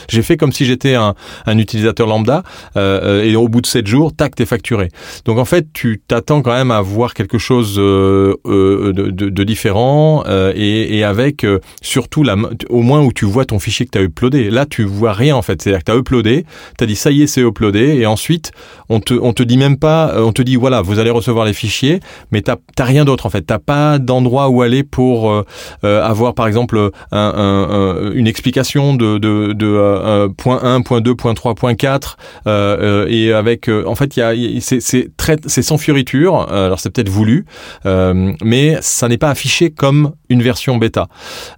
[0.09, 1.15] j'ai fait comme si j'étais un,
[1.45, 2.43] un utilisateur lambda,
[2.75, 4.89] et au bout de 7 jours, tac, t'es facturé.
[5.25, 10.23] Donc en fait, tu t'attends quand même à voir quelque chose de, différent,
[10.57, 12.23] et, avec euh, surtout
[12.69, 14.49] au moins où tu vois ton fichier que tu as uploadé.
[14.49, 15.61] Là, tu vois rien en fait.
[15.61, 16.45] C'est-à-dire que tu as uploadé,
[16.77, 18.51] tu as dit ça y est, c'est uploadé, et ensuite,
[18.89, 21.45] on te, on te dit même pas, euh, on te dit voilà, vous allez recevoir
[21.45, 21.99] les fichiers,
[22.31, 23.41] mais t'as t'as rien d'autre en fait.
[23.41, 25.43] T'as pas d'endroit où aller pour euh,
[25.83, 26.77] avoir par exemple
[27.11, 31.75] un, un- un- une explication de, de, de point 1, point 2, point 3, point
[31.75, 34.13] 4 euh, euh, et avec en fait
[35.47, 36.51] c'est sans fioriture.
[36.51, 37.45] Alors c'est peut-être voulu,
[37.85, 41.07] mais ça n'est pas affiché comme une version bêta.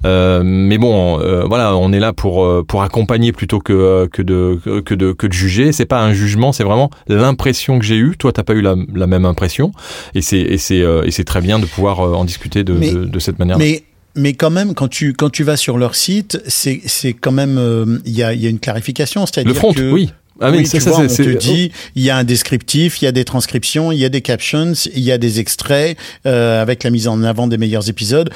[0.06, 4.22] Euh, mais bon, euh, voilà, on est là pour euh, pour accompagner plutôt que que
[4.24, 5.72] de que de que de juger.
[5.72, 8.16] C'est pas un jugement, c'est vraiment l'impression que j'ai eue.
[8.18, 9.72] Toi, t'as pas eu la, la même impression,
[10.16, 13.06] et c'est et c'est et c'est très bien de pouvoir en discuter de, Mais- de,
[13.06, 13.58] de cette manière.
[13.58, 13.84] Mais
[14.16, 17.58] mais quand même, quand tu quand tu vas sur leur site, c'est c'est quand même
[17.58, 20.10] euh, il y a il y a une clarification, c'est-à-dire Le front, que oui.
[20.42, 23.02] Ah oui, oui, ça, tu ça, vois, on te dit, il y a un descriptif,
[23.02, 25.98] il y a des transcriptions, il y a des captions, il y a des extraits
[26.26, 28.30] euh, avec la mise en avant des meilleurs épisodes.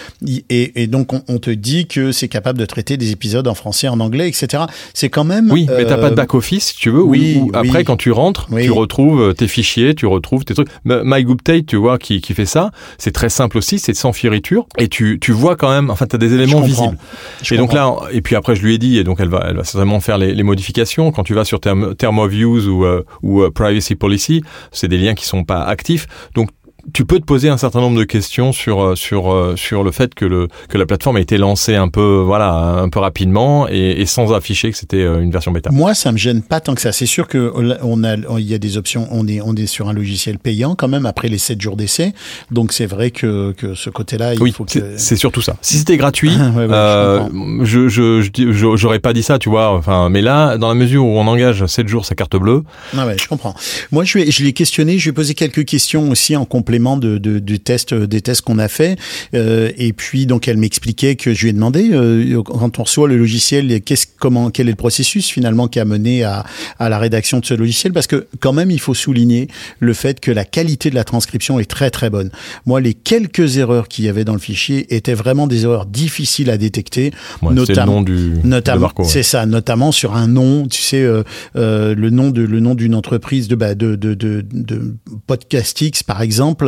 [0.49, 3.56] Et, et donc, on, on te dit que c'est capable de traiter des épisodes en
[3.56, 4.64] français, en anglais, etc.
[4.93, 5.51] C'est quand même...
[5.51, 7.01] Oui, mais t'as euh, pas de back office si tu veux.
[7.04, 7.84] ou- oui, ou après, oui.
[7.84, 8.64] quand tu rentres, Oui.
[8.64, 10.70] tu retrouves euh, tes fichiers, tu retrouves tes trucs.
[10.86, 14.88] MyGoopTate, tu vois, qui, qui fait ça, c'est très simple aussi, c'est sans fioriture, et
[14.88, 16.97] tu, tu vois quand même, enfin, t'as des éléments Je visibles.
[17.43, 19.45] je et donc là, et puis après, je lui ai dit, et donc elle va,
[19.49, 21.12] elle va certainement faire les, les modifications.
[21.12, 24.88] Quand tu vas sur Term, Term of Use ou, euh, ou euh, Privacy Policy, c'est
[24.88, 26.08] des liens qui sont pas actifs.
[26.36, 26.50] Donc
[26.94, 29.92] tu peux te poser un certain nombre de questions sur euh, sur euh, sur le
[29.92, 33.68] fait que le que la plateforme a été lancée un peu voilà un peu rapidement
[33.70, 35.70] et, et sans afficher que c'était euh, une version bêta.
[35.72, 36.92] Moi, ça me gêne pas tant que ça.
[36.92, 39.08] C'est sûr que on a, il y a des options.
[39.12, 42.14] On est, on est sur un logiciel payant quand même après les 7 jours d'essai.
[42.52, 44.72] Donc c'est vrai que, que ce côté-là, il Oui, faut que.
[44.72, 45.56] c'est c'est surtout ça.
[45.62, 48.22] Si c'était gratuit, Ouais, ouais, je euh, je je
[48.52, 49.72] je- j'aurais pas dit ça, tu vois.
[49.74, 52.64] Enfin, mais là, dans la mesure où on engage 7 jours sa carte bleue,
[52.98, 53.56] Ah ouais, je comprends.
[53.92, 56.73] Moi, je, vais, je l'ai questionné, je lui ai posé quelques questions aussi en complément
[56.80, 58.98] de, de, du test, des tests qu'on a fait.
[59.34, 63.08] Euh, et puis, donc, elle m'expliquait que je lui ai demandé, euh, quand on reçoit
[63.08, 66.46] le logiciel, qu'est-ce, comment, quel est le processus finalement qui a mené à,
[66.80, 69.48] à la rédaction de ce logiciel Parce que quand même, il faut souligner
[69.80, 72.30] le fait que la qualité de la transcription est très très bonne.
[72.66, 76.50] Moi, les quelques erreurs qu'il y avait dans le fichier étaient vraiment des erreurs difficiles
[76.50, 77.12] à détecter,
[77.42, 79.06] ouais, c'est notamment du notamment ouais.
[79.06, 81.24] c'est ça notamment sur un nom tu sais euh,
[81.56, 84.96] euh, le nom de le nom d'une entreprise de bah, de de de, de
[85.28, 86.62] Podcastix par exemple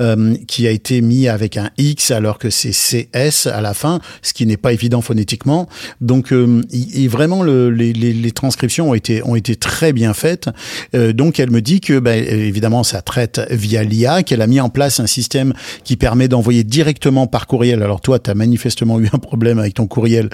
[0.00, 4.00] euh, qui a été mis avec un X alors que c'est CS à la fin
[4.22, 5.68] ce qui n'est pas évident phonétiquement.
[6.00, 6.62] Donc euh,
[7.08, 10.48] vraiment le, les, les, transcriptions ont été ont été très bien faites.
[10.94, 14.60] Euh, donc elle me dit que bah, évidemment ça traite via l'IA qu'elle a mis
[14.60, 15.52] en place un système
[15.84, 17.82] qui permet d'envoyer directement par courriel.
[17.82, 20.30] Alors toi tu as manifestement eu un problème avec ton courriel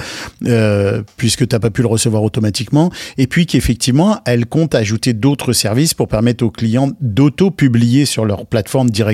[0.46, 5.12] euh, puisque tu n'as pas pu le recevoir automatiquement, et puis qu'effectivement, elle compte ajouter
[5.12, 9.05] d'autres services pour permettre aux clients d'auto-publier sur leur plateforme directement.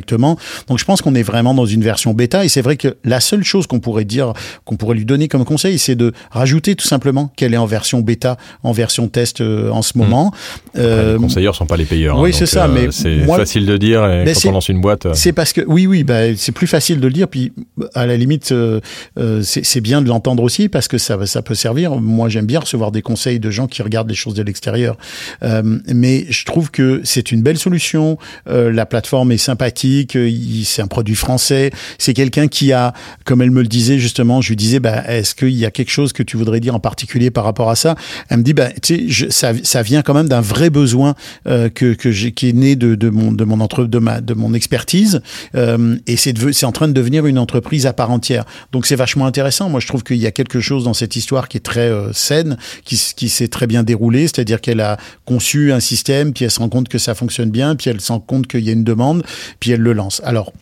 [0.68, 3.20] Donc je pense qu'on est vraiment dans une version bêta et c'est vrai que la
[3.20, 4.32] seule chose qu'on pourrait dire,
[4.64, 8.00] qu'on pourrait lui donner comme conseil, c'est de rajouter tout simplement qu'elle est en version
[8.00, 10.32] bêta, en version test euh, en ce moment.
[10.78, 12.18] Euh, les conseilleurs sont pas les payeurs.
[12.18, 14.80] oui, hein, c'est ça, mais c'est facile de dire et Ben, quand on lance une
[14.80, 15.06] boîte.
[15.06, 17.28] euh, C'est parce que oui, oui, bah, c'est plus facile de le dire.
[17.28, 17.52] Puis
[17.94, 18.80] à la limite, euh,
[19.18, 21.96] euh, c'est bien de l'entendre aussi parce que ça, ça peut servir.
[21.96, 24.96] Moi, j'aime bien recevoir des conseils de gens qui regardent les choses de l'extérieur.
[25.42, 25.62] Euh,
[25.92, 28.18] mais je trouve que c'est une belle solution.
[28.48, 29.81] Euh, la plateforme est sympathique.
[30.16, 30.30] Euh,
[30.64, 31.70] C'est un produit français.
[31.98, 32.92] C'est quelqu'un qui a,
[33.24, 35.90] comme elle me le disait justement, je lui disais, bah, est-ce qu'il y a quelque
[35.90, 37.94] chose que tu voudrais dire en particulier par rapport à ça?
[38.28, 41.14] Elle me dit, bah, tu sais, je- ça, ça vient quand même d'un vrai besoin
[41.46, 44.20] euh, que, que j'ai, qui est né de, de mon de mon entre de ma
[44.20, 45.20] de mon expertise
[45.54, 48.44] euh, et c'est de- c'est en train de devenir une entreprise à part entière.
[48.72, 49.68] Donc c'est vachement intéressant.
[49.68, 52.12] Moi je trouve qu'il y a quelque chose dans cette histoire qui est très euh,
[52.12, 56.50] saine, qui qui s'est très bien déroulée, c'est-à-dire qu'elle a conçu un système, puis elle
[56.50, 58.72] se rend compte que ça fonctionne bien, puis elle se rend compte qu'il y a
[58.72, 59.22] une demande,
[59.60, 60.20] puis elle le lance.
[60.24, 60.52] Alors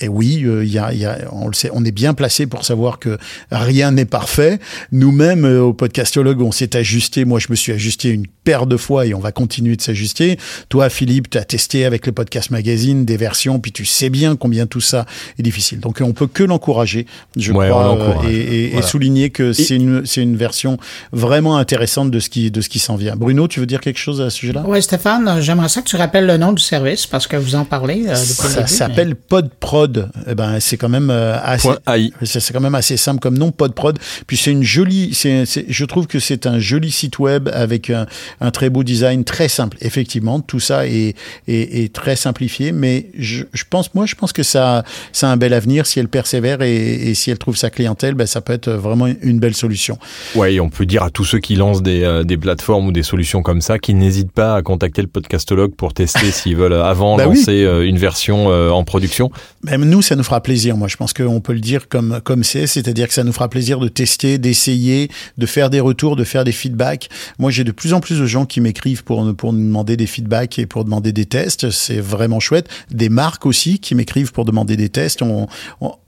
[0.00, 0.44] et oui,
[1.72, 3.16] on est bien placé pour savoir que
[3.50, 4.58] rien n'est parfait.
[4.92, 7.24] Nous-mêmes, euh, au podcastologue, on s'est ajusté.
[7.24, 10.38] Moi, je me suis ajusté une paire de fois et on va continuer de s'ajuster.
[10.68, 14.36] Toi, Philippe, tu as testé avec le podcast magazine des versions, puis tu sais bien
[14.36, 15.04] combien tout ça
[15.36, 15.80] est difficile.
[15.80, 18.86] Donc, on peut que l'encourager, je Ouais, crois, euh, et, et- et Voilà.
[18.86, 20.78] souligner que c'est une, c'est une version
[21.12, 23.16] vraiment intéressante de ce qui, de ce qui s'en vient.
[23.16, 24.62] Bruno, tu veux dire quelque chose à ce sujet-là?
[24.64, 27.64] Oui, Stéphane, j'aimerais ça que tu rappelles le nom du service parce que vous en
[27.64, 30.08] parlez euh, depuis le Ça début, s'appelle PodProd.
[30.30, 31.68] Eh ben, c'est quand même euh, assez.
[32.22, 33.98] C'est c'est quand même assez simple comme nom, PodProd.
[34.28, 37.90] Puis c'est une jolie, c'est, c'est- je trouve que c'est un joli site web avec
[37.90, 38.06] un,
[38.40, 39.76] un très beau design, très simple.
[39.80, 41.14] Effectivement, tout ça est,
[41.48, 45.32] est, est très simplifié, mais je, je pense, moi, je pense que ça, ça a
[45.32, 48.40] un bel avenir si elle persévère et, et si elle trouve sa clientèle, ben, ça
[48.40, 49.98] peut être vraiment une belle solution.
[50.48, 53.02] Et on peut dire à tous ceux qui lancent des, euh, des plateformes ou des
[53.02, 57.16] solutions comme ça qu'ils n'hésitent pas à contacter le podcastologue pour tester s'ils veulent avant
[57.16, 57.36] Bah oui.
[57.36, 59.30] lancer euh, une version euh, en production.
[59.64, 60.76] Même nous, ça nous fera plaisir.
[60.76, 63.48] Moi, je pense qu'on peut le dire comme comme c'est, c'est-à-dire que ça nous fera
[63.48, 65.08] plaisir de tester, d'essayer,
[65.38, 67.08] de faire des retours, de faire des feedbacks.
[67.38, 70.06] Moi, j'ai de plus en plus de gens qui m'écrivent pour pour nous demander des
[70.06, 71.70] feedbacks et pour demander des tests.
[71.70, 72.68] C'est vraiment chouette.
[72.90, 75.22] Des marques aussi qui m'écrivent pour demander des tests.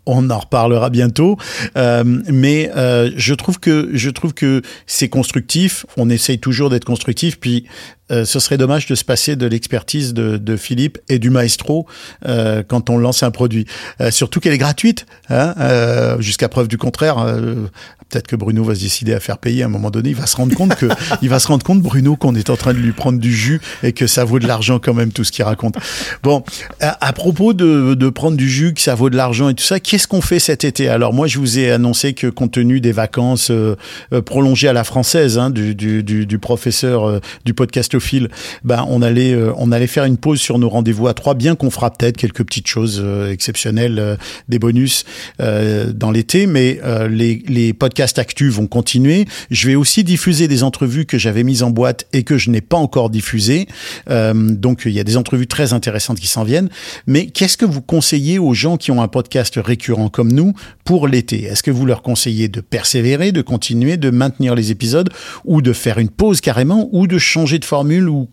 [0.09, 1.37] On en reparlera bientôt,
[1.77, 5.87] Euh, mais euh, je trouve que je trouve que c'est constructif.
[5.97, 7.39] On essaye toujours d'être constructif.
[7.39, 7.67] Puis
[8.11, 11.87] euh, ce serait dommage de se passer de l'expertise de, de Philippe et du maestro
[12.27, 13.67] euh, quand on lance un produit.
[14.01, 17.19] Euh, surtout qu'elle est gratuite, hein, euh, jusqu'à preuve du contraire.
[17.19, 17.67] euh,
[18.11, 20.09] Peut-être que Bruno va se décider à faire payer à un moment donné.
[20.09, 20.87] Il va se rendre compte que,
[21.23, 23.61] il va se rendre compte, Bruno, qu'on est en train de lui prendre du jus
[23.83, 25.77] et que ça vaut de l'argent quand même tout ce qu'il raconte.
[26.23, 26.43] Bon,
[26.81, 29.63] à, à propos de, de prendre du jus, que ça vaut de l'argent et tout
[29.65, 30.89] ça, qu'est-ce qu'on fait cet été?
[30.89, 33.75] Alors moi, je vous ai annoncé que compte tenu des vacances euh,
[34.13, 38.29] euh, prolongées à la française hein, du, du, du, du professeur euh, du podcastophile,
[38.63, 41.57] ben on allait euh, on allait faire une pause sur nos rendez-vous à trois, bien
[41.57, 44.17] qu'on fera peut-être quelques petites choses euh, exceptionnelles,
[44.49, 45.05] des bonus
[45.39, 46.81] dans l'été, mais
[47.11, 49.27] les, les podcasts actus vont continuer.
[49.51, 52.61] Je vais aussi diffuser des entrevues que j'avais mises en boîte et que je n'ai
[52.61, 53.67] pas encore diffusées.
[54.09, 56.69] Donc il y a des entrevues très intéressantes qui s'en viennent.
[57.07, 60.53] Mais qu'est-ce que vous conseillez aux gens qui ont un podcast récurrent comme nous
[60.85, 61.45] pour l'été.
[61.45, 65.11] Est-ce que vous leur conseillez de persévérer, de continuer, de maintenir les épisodes
[65.45, 68.29] ou de faire une pause carrément ou de changer de formule ou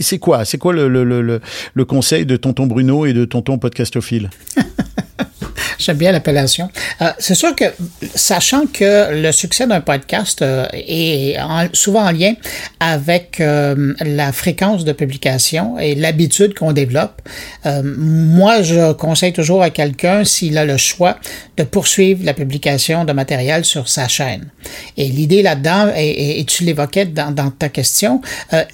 [0.00, 1.40] c'est quoi C'est quoi le, le, le, le-
[1.74, 4.30] le conseil de tonton Bruno et de tonton podcastophile?
[5.78, 6.70] J'aime bien l'appellation.
[7.02, 7.64] Euh, c'est sûr que,
[8.14, 12.34] sachant que le succès d'un podcast euh, est en- souvent en lien
[12.80, 17.22] avec euh, la fréquence de publication et l'habitude qu'on développe,
[17.66, 21.18] euh, moi, je conseille toujours à quelqu'un, s'il a le choix,
[21.56, 24.46] de poursuivre la publication de matériel sur sa chaîne.
[24.96, 28.20] Et l'idée là-dedans, et, tu l'évoquais dans, ta question,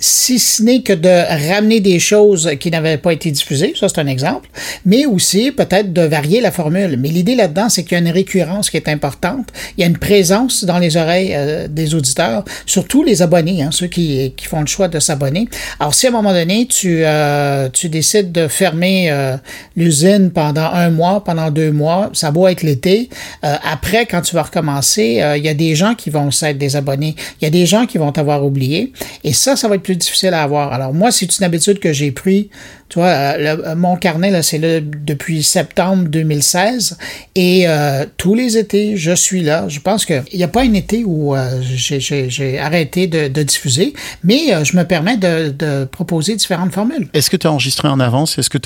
[0.01, 4.01] si ce n'est que de ramener des choses qui n'avaient pas été diffusées, ça c'est
[4.01, 4.49] un exemple,
[4.85, 6.92] mais aussi peut-être de varier la formule.
[6.97, 9.49] Mais l'idée là-dedans, c'est qu'il y a une récurrence qui est importante.
[9.77, 13.71] Il y a une présence dans les oreilles euh, des auditeurs, surtout les abonnés, hein,
[13.71, 15.49] ceux qui, font le choix de s'abonner.
[15.79, 19.37] Alors si à un moment donné, tu, euh, décides de fermer euh,
[19.77, 23.09] l'usine pendant un mois, pendant deux mois, ça doit être l'été.
[23.43, 27.15] Après, quand tu vas recommencer, il y a des gens qui vont s'être désabonnés.
[27.41, 28.93] Il y a des gens qui vont t'avoir oublié.
[29.25, 30.73] Et ça, ça va être plus difficile à avoir.
[30.73, 32.51] Alors moi, c'est une habitude que j'ai pris.
[32.93, 36.99] Tu vois, euh, le- mon carnet, là, c'est là depuis septembre 2016.
[37.35, 39.65] Et euh, tous les étés, je suis là.
[39.69, 43.95] Je pense qu'il n'y a pas un été où euh, j'ai- arrêté de, de diffuser,
[44.25, 47.09] mais euh, je me permets de, de proposer différentes formules.
[47.15, 48.37] Est-ce que tu as enregistré en avance?
[48.37, 48.59] Est-ce que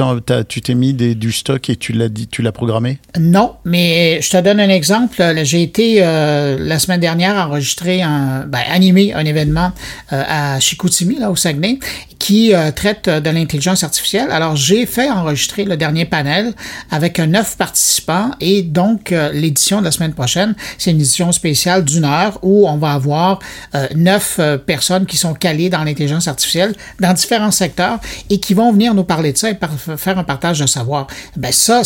[0.43, 2.99] tu t'es mis des, du stock et tu l'as dit, tu l'as programmé?
[3.21, 5.23] Non, mais je te donne un exemple.
[5.45, 9.71] J'ai été euh, la semaine dernière enregistrer un, ben, animer un événement
[10.13, 11.79] euh, à Chicoutimi, là au Saguenay,
[12.19, 16.55] qui euh, traite de l'intelligence artificielle Alors, j'ai fait enregistrer le dernier panel
[16.91, 21.85] avec neuf participants et donc euh, l'édition de la semaine prochaine, c'est une édition spéciale
[21.85, 23.39] d'une heure où on va avoir
[23.75, 27.99] euh, neuf euh, personnes qui sont calées dans l'intelligence artificielle dans différents secteurs
[28.31, 29.59] et qui vont venir nous parler de ça et
[29.97, 31.07] faire un partage de savoir.
[31.37, 31.83] Ben ça,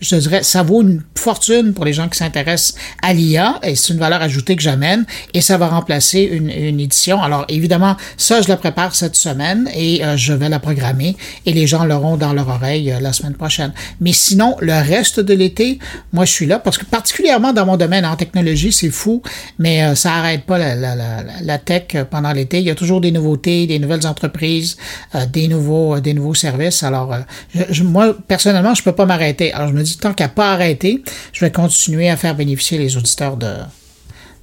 [0.00, 3.92] je dirais, ça vaut une fortune pour les gens qui s'intéressent à l'IA et c'est
[3.92, 7.20] une valeur ajoutée que j'amène et ça va remplacer une, une édition.
[7.22, 11.52] Alors évidemment, ça, je la prépare cette semaine et euh, je vais la programmer et
[11.52, 13.72] les gens l'auront dans leur oreille euh, la semaine prochaine.
[14.00, 15.78] Mais sinon, le reste de l'été,
[16.12, 19.22] moi, je suis là parce que particulièrement dans mon domaine en technologie, c'est fou,
[19.58, 22.58] mais euh, ça arrête pas la, la, la, la tech pendant l'été.
[22.58, 24.76] Il y a toujours des nouveautés, des nouvelles entreprises,
[25.32, 26.82] des nouveaux, des nouveaux services.
[26.82, 27.14] Alors,
[27.70, 29.52] je- moi, personnellement, je peux pas m'arrêter.
[29.52, 32.96] Alors, je me dis, tant qu'à pas arrêter, je vais continuer à faire bénéficier les
[32.96, 33.52] auditeurs de,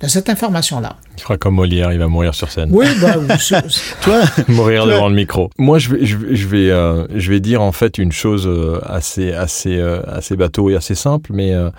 [0.02, 0.98] de cette information-là.
[1.18, 2.70] Il fera comme Molière, il va mourir sur scène.
[2.72, 3.62] Oui, ben, c'est-
[4.02, 5.50] Toi, mourir devant le micro.
[5.58, 8.46] Moi, je vais, je, vais- je vais, euh, je vais dire en fait une chose
[8.48, 11.70] euh, assez, assez, euh, assez bateau et assez simple, mais euh,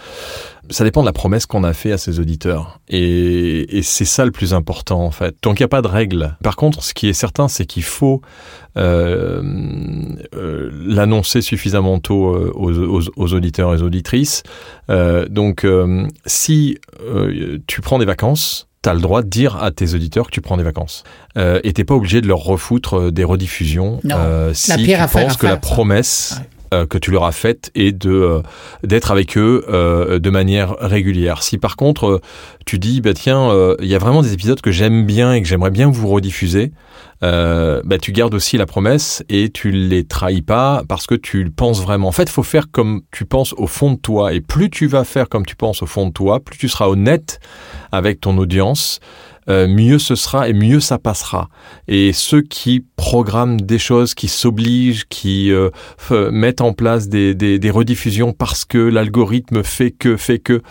[0.70, 2.80] ça dépend de la promesse qu'on a fait à ses auditeurs.
[2.88, 5.36] Et, et c'est ça le plus important en fait.
[5.42, 6.36] Donc il n'y a pas de règle.
[6.42, 8.22] Par contre, ce qui est certain, c'est qu'il faut
[10.32, 14.42] l'annoncer suffisamment tôt euh, aux, aux, aux auditeurs et aux auditrices.
[14.90, 19.56] Euh, donc euh, si euh, tu prends des vacances, tu as le droit de dire
[19.62, 21.04] à tes auditeurs que tu prends des vacances.
[21.36, 24.16] Euh, et t'es pas obligé de leur refoutre euh, des rediffusions Non.
[24.18, 26.46] euh, si pire tu penses que la promesse Ouais.
[26.74, 28.42] Euh, que tu leur as faite est de euh,
[28.82, 31.42] d'être avec eux euh, de manière régulière.
[31.42, 32.20] Si par contre
[32.64, 35.46] tu dis bah tiens il y a vraiment des épisodes que j'aime bien et que
[35.46, 36.72] j'aimerais bien vous rediffuser,
[37.22, 41.50] bah tu gardes aussi la promesse et tu les trahis pas parce que tu le
[41.50, 42.08] penses vraiment.
[42.08, 45.04] En fait, faut faire comme tu penses au fond de toi et plus tu vas
[45.04, 47.38] faire comme tu penses au fond de toi, plus tu seras honnête
[47.92, 49.00] avec ton audience.
[49.48, 51.48] Euh, mieux ce sera et mieux ça passera.
[51.88, 55.70] Et ceux qui programment des choses, qui s'obligent, qui euh,
[56.30, 60.62] mettent en place des, des, des rediffusions parce que l'algorithme fait que, fait que,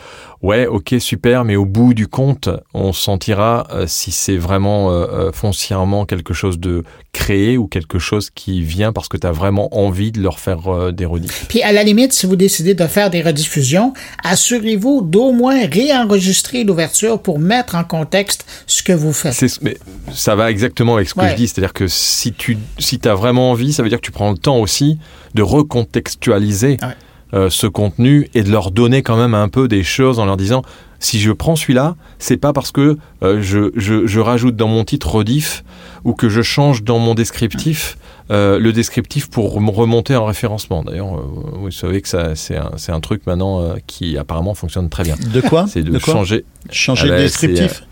[0.42, 5.32] ouais, ok, super, mais au bout du compte, on sentira euh, si c'est vraiment euh,
[5.32, 6.84] foncièrement quelque chose de
[7.16, 10.68] créé ou quelque chose qui vient parce que tu as vraiment envie de leur faire
[10.68, 11.46] euh, des rediff.
[11.48, 13.94] Puis à la limite, si vous décidez de faire des rediffusions,
[14.24, 19.42] assurez-vous d'au moins réenregistrer l'ouverture pour mettre en contexte ce que vous faites.
[19.62, 19.78] Mais
[20.14, 21.32] ça va exactement avec ce que Ouais.
[21.32, 24.12] je dis, c'est-à-dire que si tu si as vraiment envie, ça veut dire que tu
[24.12, 24.98] prends le temps aussi
[25.36, 26.88] de recontextualiser Ouais.
[27.34, 30.38] euh, ce contenu et de leur donner quand même un peu des choses en leur
[30.38, 30.62] disant
[31.00, 34.84] si je prends celui-là, c'est pas parce que euh, je, je, je rajoute dans mon
[34.84, 35.64] titre rediff
[36.06, 37.98] ou que je change dans mon descriptif
[38.32, 40.82] euh, le descriptif pour remonter en référencement.
[40.84, 41.22] D'ailleurs, euh,
[41.60, 45.04] vous savez que ça c'est un, c'est un truc maintenant euh, qui apparemment fonctionne très
[45.04, 45.16] bien.
[45.16, 45.66] de quoi?
[45.68, 46.14] C'est de, De quoi?
[46.14, 47.84] changer Changer Ah le ben, descriptif?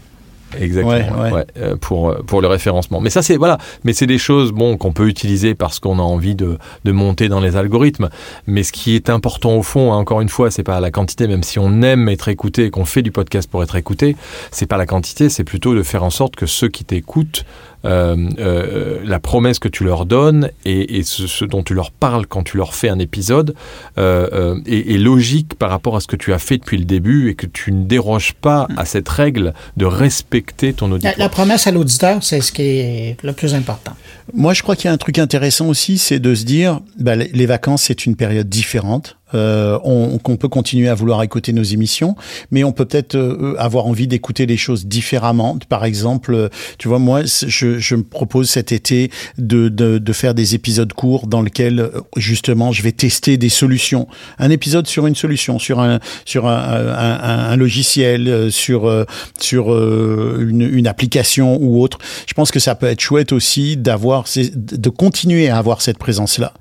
[0.59, 1.32] Exactement, Ouais, ouais, ouais.
[1.32, 2.99] ouais, euh, pour pour le référencement.
[3.01, 6.03] Mais ça c'est voilà, mais c'est des choses bon qu'on peut utiliser parce qu'on a
[6.03, 8.09] envie de de monter dans les algorithmes.
[8.45, 11.28] Mais ce qui est important au fond, hein, encore une fois, c'est pas la quantité.
[11.28, 14.16] Même si on aime être écouté et qu'on fait du podcast pour être écouté,
[14.51, 17.45] c'est pas la quantité, c'est plutôt de faire en sorte que ceux qui t'écoutent
[17.84, 22.43] la promesse que tu leur donnes et, et ce, ce dont tu leur parles quand
[22.43, 23.55] tu leur fais un épisode
[23.97, 26.86] euh, euh, est, est logique par rapport à ce que tu as fait depuis le
[26.86, 31.15] début et que tu ne déroges pas à cette règle de respecter ton La, auditoire.
[31.17, 33.93] la promesse à l'auditeur, c'est ce qui est le plus important.
[34.34, 37.15] Moi, je crois qu'il y a un truc intéressant aussi, c'est de se dire, bah,
[37.15, 39.17] les vacances, c'est une période différente.
[39.34, 42.15] Euh, on, qu'on peut continuer à vouloir écouter nos émissions,
[42.51, 45.57] mais on peut peut-être euh, avoir envie d'écouter les choses différemment.
[45.69, 50.13] Par exemple, euh, tu vois, moi, je, je me propose cet été de, de, de
[50.13, 54.07] faire des épisodes courts dans lesquels, euh, justement, je vais tester des solutions.
[54.38, 59.05] Un épisode sur une solution, sur un sur un, un, un- logiciel, euh, sur euh,
[59.39, 61.97] sur euh, une, une application ou autre.
[62.27, 66.38] Je pense que ça peut être chouette aussi d'avoir de continuer à avoir cette présence
[66.38, 66.53] là.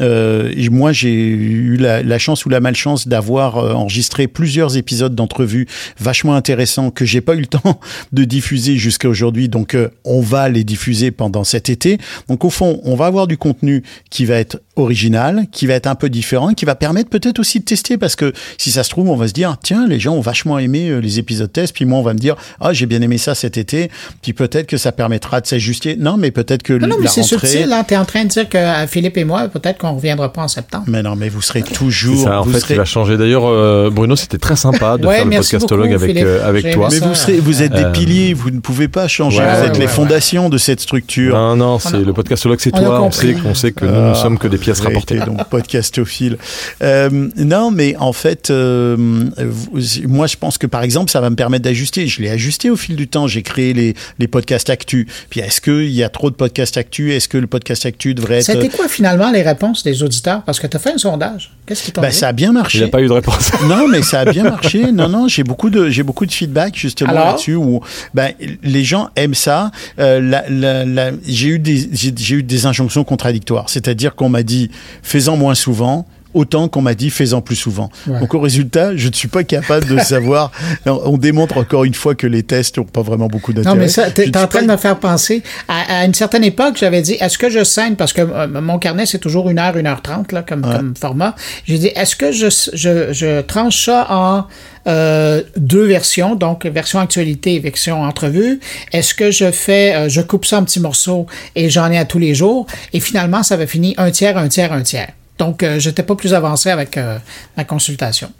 [0.00, 5.16] Euh, moi, j'ai eu la, la chance ou la malchance d'avoir euh, enregistré plusieurs épisodes
[5.16, 5.66] d'entrevues
[5.98, 7.80] vachement intéressants que j'ai pas eu le temps
[8.12, 9.48] de diffuser jusqu'à aujourd'hui.
[9.48, 11.98] Donc, euh, on va les diffuser pendant cet été.
[12.28, 15.86] Donc, au fond, on va avoir du contenu qui va être original, qui va être
[15.86, 18.90] un peu différent, qui va permettre peut-être aussi de tester parce que si ça se
[18.90, 21.74] trouve, on va se dire tiens, les gens ont vachement aimé euh, les épisodes test,
[21.74, 23.90] puis moi on va me dire ah j'ai bien aimé ça cet été,
[24.22, 25.96] puis peut-être que ça permettra de s'ajuster.
[25.96, 27.46] Non, mais peut-être que Non, non, mais c'est rentrée.
[27.48, 27.72] subtil.
[27.72, 27.84] Hein?
[27.86, 30.42] Tu es en train de dire que Philippe et moi, peut-être qu'on ne reviendra pas
[30.42, 30.84] en septembre.
[30.88, 32.24] Mais non, mais vous serez toujours jour.
[32.24, 33.16] Ça, en vous fait, serez- il va changer.
[33.16, 36.70] D'ailleurs, euh, Bruno, c'était très sympa de Ouais, faire le podcastologue beaucoup, avec, euh, avec
[36.72, 36.88] toi.
[36.90, 39.64] Mais vous, serez, vous êtes des Euh, piliers, vous ne pouvez pas changer, Ouais, vous
[39.66, 39.90] êtes ouais, les ouais.
[39.90, 41.34] fondations de cette structure.
[41.34, 43.02] Non, non, On c'est a- le podcastologue, c'est on toi.
[43.02, 45.18] On sait qu'on sait que nous, nous sommes que des pièces rapportées.
[45.20, 46.38] Donc podcastophile.
[46.82, 48.96] Euh, non, mais en fait, euh,
[49.38, 52.06] vous- moi, je pense que par exemple, ça va me permettre d'ajuster.
[52.06, 53.26] Je l'ai ajusté au fil du temps.
[53.26, 55.06] J'ai créé les, les podcasts actu.
[55.30, 57.12] Puis est-ce qu'il y a trop de podcasts actu?
[57.12, 60.42] Est-ce que le podcast actu devrait être C'était quoi finalement les réponses des auditeurs?
[60.42, 61.50] Parce que tu as fait un sondage.
[61.66, 62.80] Qu'est-ce qui Ben, ça a bien Il marché.
[62.80, 63.50] n'a pas eu de réponse.
[63.68, 64.90] Non, mais ça a bien marché.
[64.92, 67.80] Non, non, j'ai beaucoup de j'ai beaucoup de feedback justement Alors là-dessus où
[68.14, 68.32] ben
[68.62, 69.70] les gens aiment ça.
[69.98, 73.68] Euh, la- la- la- j'ai eu des j'ai j'ai eu des injonctions contradictoires.
[73.68, 74.70] C'est-à-dire qu'on m'a dit
[75.02, 76.06] fais-en moins souvent.
[76.32, 77.90] Autant qu'on m'a dit fais-en plus souvent.
[78.06, 78.20] Ouais.
[78.20, 80.52] Donc au résultat, je ne suis pas capable de savoir.
[80.86, 83.74] On on démontre encore une fois que les tests n'ont pas vraiment beaucoup d'intérêt.
[83.74, 85.42] Non, mais ça, t'es en train pas- de me faire penser.
[85.68, 88.78] À, à une certaine époque, j'avais dit, est-ce que je scène, parce que euh, mon
[88.78, 91.34] carnet, c'est toujours une heure, une heure trente, là, comme, comme format.
[91.66, 94.44] J'ai dit, est-ce que je, je, je tranche ça en
[94.88, 98.60] euh, deux versions, donc version actualité et version entrevue?
[98.92, 101.26] Est-ce que je fais, euh, je coupe ça en petits morceaux
[101.56, 102.66] et j'en ai à tous les jours?
[102.92, 105.08] Et finalement, ça avait fini un tiers, un tiers, un tiers.
[105.40, 107.18] Donc, euh, j'étais pas plus avancé avec euh,
[107.56, 108.30] ma consultation.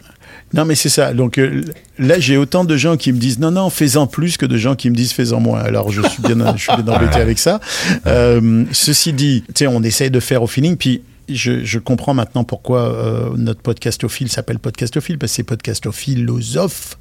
[0.53, 1.13] Non, mais c'est ça.
[1.13, 1.63] Donc euh,
[1.97, 4.75] là, j'ai autant de gens qui me disent non, non, fais-en plus que de gens
[4.75, 5.61] qui me disent fais-en moins.
[5.61, 7.59] Alors je suis bien, je suis bien embêté avec ça.
[8.05, 11.01] Euh, ceci dit, tu sais, on essaye de faire au feeling, puis.
[11.29, 16.95] Je, je comprends maintenant pourquoi euh, notre podcastophile s'appelle podcastophile, parce que c'est podcastophilosophie.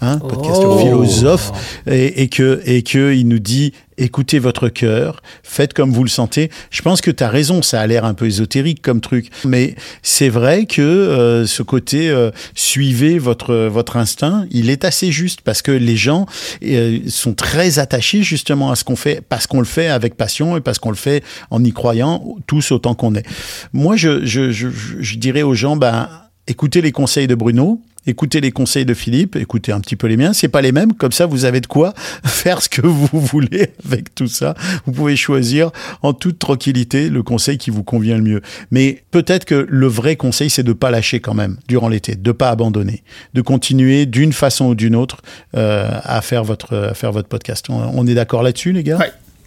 [0.00, 1.50] Hein, podcastophilosophe,
[1.88, 6.08] et, et que et que il nous dit écoutez votre cœur, faites comme vous le
[6.08, 6.52] sentez.
[6.70, 9.74] Je pense que tu as raison, ça a l'air un peu ésotérique comme truc, mais
[10.02, 15.40] c'est vrai que euh, ce côté euh, suivez votre votre instinct, il est assez juste
[15.40, 16.26] parce que les gens
[16.62, 20.56] euh, sont très attachés justement à ce qu'on fait parce qu'on le fait avec passion
[20.56, 23.26] et parce qu'on le fait en y croyant tous autant qu'on est.
[23.72, 24.68] Moi, je je, je,
[25.00, 26.08] je dirais aux gens ben
[26.48, 30.16] écoutez les conseils de Bruno, écoutez les conseils de Philippe, écoutez un petit peu les
[30.16, 30.32] miens.
[30.32, 31.92] C'est pas les mêmes, comme ça vous avez de quoi
[32.24, 34.54] faire ce que vous voulez avec tout ça.
[34.86, 35.70] Vous pouvez choisir
[36.02, 38.40] en toute tranquillité le conseil qui vous convient le mieux.
[38.70, 42.32] Mais peut-être que le vrai conseil, c'est de pas lâcher quand même durant l'été, de
[42.32, 43.02] pas abandonner,
[43.34, 45.18] de continuer d'une façon ou d'une autre
[45.54, 47.66] euh, à faire votre à faire votre podcast.
[47.68, 48.98] On, est d'accord là-dessus, les gars?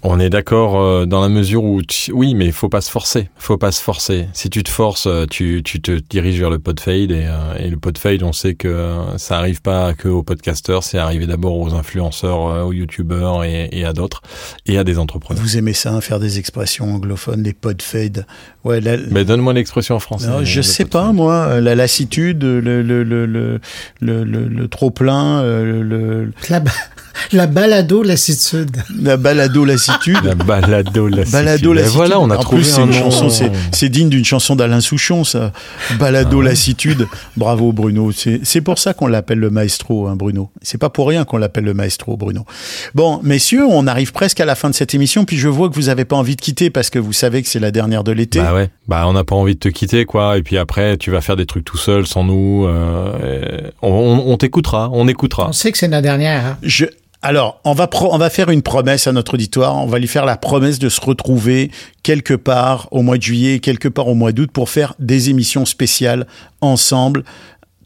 [0.04, 2.90] On est d'accord euh, dans la mesure où tu- oui, mais il faut pas se
[2.90, 3.30] forcer.
[3.38, 4.28] Faut pas se forcer.
[4.34, 7.70] Si tu te forces, euh, tu, tu te diriges vers le podfade et, euh, et
[7.70, 11.76] le podfade, on sait que ça arrive pas que aux podcasteurs, c'est arrivé d'abord aux
[11.76, 14.22] influenceurs, aux youtubeurs et, et à d'autres
[14.66, 15.44] et à des entrepreneurs.
[15.44, 18.26] Vous aimez ça, faire des expressions anglophones, les podfades.
[18.64, 20.28] Ouais, là, Mais donne-moi l'expression en français.
[20.28, 24.90] Non, je sais pas moi, la lassitude, le le le le le, le, le trop
[24.90, 26.32] plein, le, le
[27.34, 28.78] La, ba- la balado lassitude.
[29.02, 30.18] la balado lassitude.
[30.24, 31.32] La balado lassitude.
[31.32, 31.96] Balado Et lassitude.
[31.96, 33.12] voilà, on a en trouvé plus, c'est un une nom.
[33.12, 35.52] chanson, c'est digne d'une chanson d'Alain Souchon, ça.
[36.00, 37.08] Balado Ah lassitude.
[37.38, 38.12] Bravo Bruno.
[38.12, 40.50] C'est c'est pour ça qu'on l'appelle le maestro, hein, Bruno.
[40.62, 42.46] C'est pas pour rien qu'on l'appelle le maestro, Bruno.
[42.96, 45.76] Bon, messieurs, on arrive presque à la fin de cette émission, puis je vois que
[45.76, 48.12] vous avez pas envie de quitter parce que vous savez que c'est la dernière de
[48.12, 48.40] l'été.
[48.40, 50.38] Bah ouais, bah on n'a pas envie de te quitter quoi.
[50.38, 52.66] Et puis après, tu vas faire des trucs tout seul sans nous.
[52.68, 55.48] euh, et on on- on t'écoutera, on écoutera.
[55.50, 56.46] On sait que c'est la dernière.
[56.46, 56.58] hein.
[56.64, 56.86] Je,
[57.24, 59.78] alors, on va, faire une promesse à notre auditoire.
[59.78, 61.70] On va lui faire la promesse de se retrouver
[62.02, 65.66] quelque part au mois de juillet, quelque part au mois d'août pour faire des émissions
[65.66, 66.26] spéciales
[66.62, 67.24] ensemble,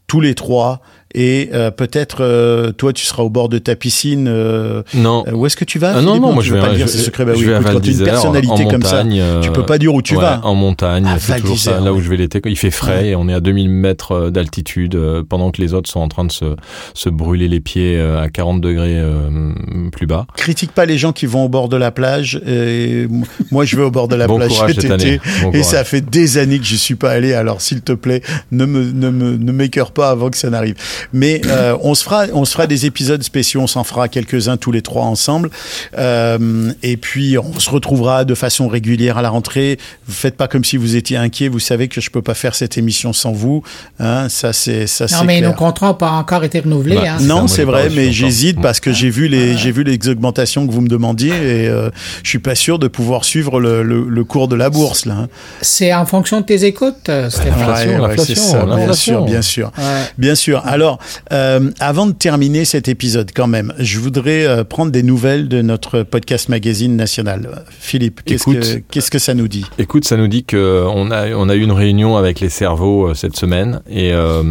[0.06, 0.80] tous les trois.
[1.14, 4.26] Et euh, peut-être, euh, toi, tu seras au bord de ta piscine.
[4.28, 5.24] euh, Non.
[5.26, 6.74] euh, où est-ce que tu vas Ah non, non, moi tu je veux vais, pas
[6.74, 7.24] dire je, c'est secret.
[7.24, 9.94] Bah oui, écoute, quand t'es une personnalité en comme ça, montagne, tu peux pas dire
[9.94, 10.40] où tu ouais, vas.
[10.44, 12.40] En montagne, c'est toujours ça, là où je vais l'été.
[12.44, 15.72] Il fait frais et on est à 2000 mètres euh, d'altitude euh, pendant que les
[15.74, 16.56] autres sont en train de se,
[16.92, 19.52] se brûler les pieds euh, à 40 degrés euh,
[19.92, 20.26] plus bas.
[20.36, 22.40] Critique pas les gens qui vont au bord de la plage.
[22.46, 23.06] Et
[23.50, 25.18] moi, je vais au bord de la Bon plage cet été.
[25.42, 25.64] Bon Et courage.
[25.64, 27.32] ça fait des années que je suis pas allé.
[27.32, 30.74] Alors, s'il te plaît, ne me ne me ne m'écœure pas avant que ça n'arrive.
[31.12, 33.60] Mais euh, on se fera on se fera des épisodes spéciaux.
[33.62, 35.50] On s'en fera quelques-uns tous les trois ensemble.
[35.98, 39.78] Euh, et puis on se retrouvera de façon régulière à la rentrée.
[40.06, 41.48] Vous faites pas comme si vous étiez inquiet.
[41.48, 43.62] Vous savez que je peux pas faire cette émission sans vous.
[44.00, 45.50] Hein, ça c'est ça Non, mais clair.
[45.50, 46.96] nos contrats n'ont pas encore été renouvelés.
[46.96, 47.22] Bah, hein.
[47.22, 50.72] Non, c'est vrai, mais j'hésite parce que j'ai vu les j'ai vu les augmentations que
[50.72, 51.90] vous me demandiez et euh,
[52.22, 55.14] je suis pas sûr de pouvoir suivre le, le, le cours de la bourse là.
[55.14, 55.28] hein.
[55.62, 57.70] C'est en fonction de tes écoutes, euh, Stéphane.
[57.70, 59.84] Ouais, ouais, bien sûr, bien sûr, Ouais.
[60.18, 60.62] bien sûr.
[60.66, 61.00] Alors Alors,
[61.32, 65.60] euh, avant de terminer cet épisode, quand même, je voudrais euh, prendre des nouvelles de
[65.60, 67.64] notre podcast magazine national.
[67.70, 68.60] Philippe, qu'est-ce Écoute.
[68.60, 69.64] que qu'est-ce que ça nous dit?
[69.78, 73.08] Écoute, ça nous dit que on a on a eu une réunion avec les cerveaux
[73.08, 74.44] euh, cette semaine et euh,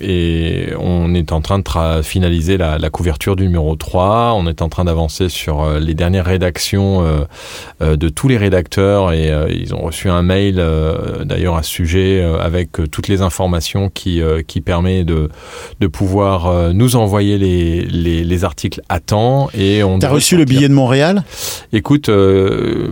[0.00, 4.34] et on est en train de finaliser la, la couverture du numéro 3.
[4.36, 7.20] On est en train d'avancer sur euh, les dernières rédactions euh,
[7.80, 11.62] euh, de tous les rédacteurs et euh, ils ont reçu un mail euh, d'ailleurs à
[11.62, 15.28] ce sujet euh, avec euh, toutes les informations qui euh, qui permet de
[15.80, 20.36] de pouvoir euh, nous envoyer les, les les articles à temps et on T'as reçu
[20.36, 21.22] le billet de Montréal?
[21.72, 22.88] Écoute, euh,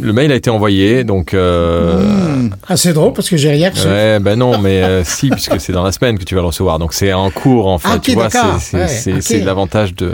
[0.00, 1.34] le mail a été envoyé, donc.
[1.34, 2.50] Euh, Mmh.
[2.68, 3.86] Ah, c'est drôle parce que j'ai rien reçu.
[3.86, 6.48] Ouais, ben non, mais euh, si, puisque c'est dans la semaine que tu vas le
[6.48, 7.88] recevoir, donc c'est en cours en fait.
[7.90, 10.12] Ah, tu vois, c'est c'est Ouais, c'est- c'est l'avantage de.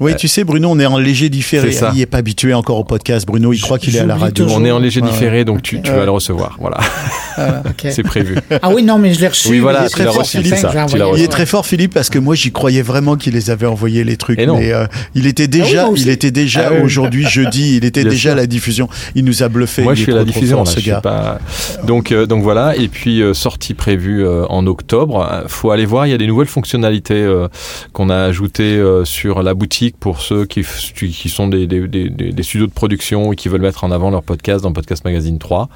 [0.00, 1.70] Oui, tu sais, Bruno, on est en léger différé.
[1.94, 3.26] Il est pas habitué encore au podcast.
[3.26, 4.44] Bruno, il croit qu'il est à la radio.
[4.44, 4.60] toujours.
[4.60, 5.96] On est en léger Ouais, différé, donc tu, tu Ouais.
[5.98, 6.56] vas le recevoir.
[6.60, 6.78] Voilà,
[7.68, 7.86] Ok.
[7.90, 8.36] c'est prévu.
[8.62, 9.48] Ah oui, non, mais je l'ai reçu.
[9.48, 10.56] Oui, voilà, Il est tu très l'as fort, reçu, ça,
[10.88, 13.50] tu l'as Il est très fort, Philippe, parce que moi, j'y croyais vraiment qu'il les
[13.50, 14.38] avait envoyés, les trucs.
[14.40, 14.58] Et non.
[14.58, 16.82] Mais euh, il était Ah oui, déjà, il était déjà Ah oui.
[16.82, 18.32] aujourd'hui, jeudi, il était Bien déjà sûr.
[18.32, 18.88] à la diffusion.
[19.14, 19.82] Il nous a bluffé.
[19.82, 21.00] Moi, Il je suis à la diffusion, ce je suis gars.
[21.00, 21.38] pas.
[21.84, 22.74] Donc, euh, donc voilà.
[22.76, 25.26] Et puis euh, sortie prévue euh, en octobre.
[25.30, 26.06] Euh, Faut aller voir.
[26.06, 27.48] Il y a des nouvelles fonctionnalités euh,
[27.92, 32.32] qu'on a ajoutées euh, sur la boutique pour ceux qui, sont des, des, des, des-
[32.32, 35.38] des studios de production et qui veulent mettre en avant leur podcast dans Podcast Magazine
[35.38, 35.68] 3.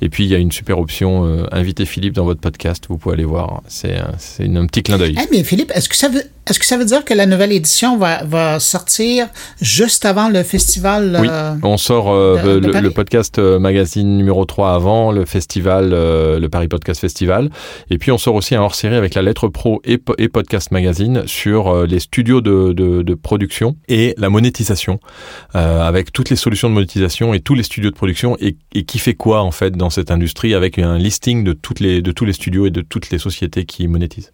[0.00, 2.84] Et puis il y a une super option euh, inviter Philippe dans votre podcast.
[2.88, 3.62] Vous pouvez aller voir.
[3.68, 5.16] C'est un petit clin d'œil.
[5.20, 7.52] Eh, mais Philippe, est-ce que ça veut est-ce que ça veut dire que la nouvelle
[7.52, 9.26] édition va, va sortir
[9.60, 14.72] juste avant le festival Oui, euh, on sort euh, de- le, podcast magazine numéro 3
[14.72, 17.50] avant le festival, le Paris Podcast Festival.
[17.90, 21.24] Et puis on sort aussi un hors-série avec la lettre pro et, et podcast magazine
[21.26, 23.57] sur les studios de, de, de production
[23.88, 25.00] et la monétisation,
[25.54, 28.98] euh, avec toutes les solutions de monétisation et tous les studios de production et, qui
[28.98, 32.24] fait quoi en fait dans cette industrie avec un listing de, toutes les, de tous
[32.24, 34.32] les studios et de toutes les sociétés qui monétisent?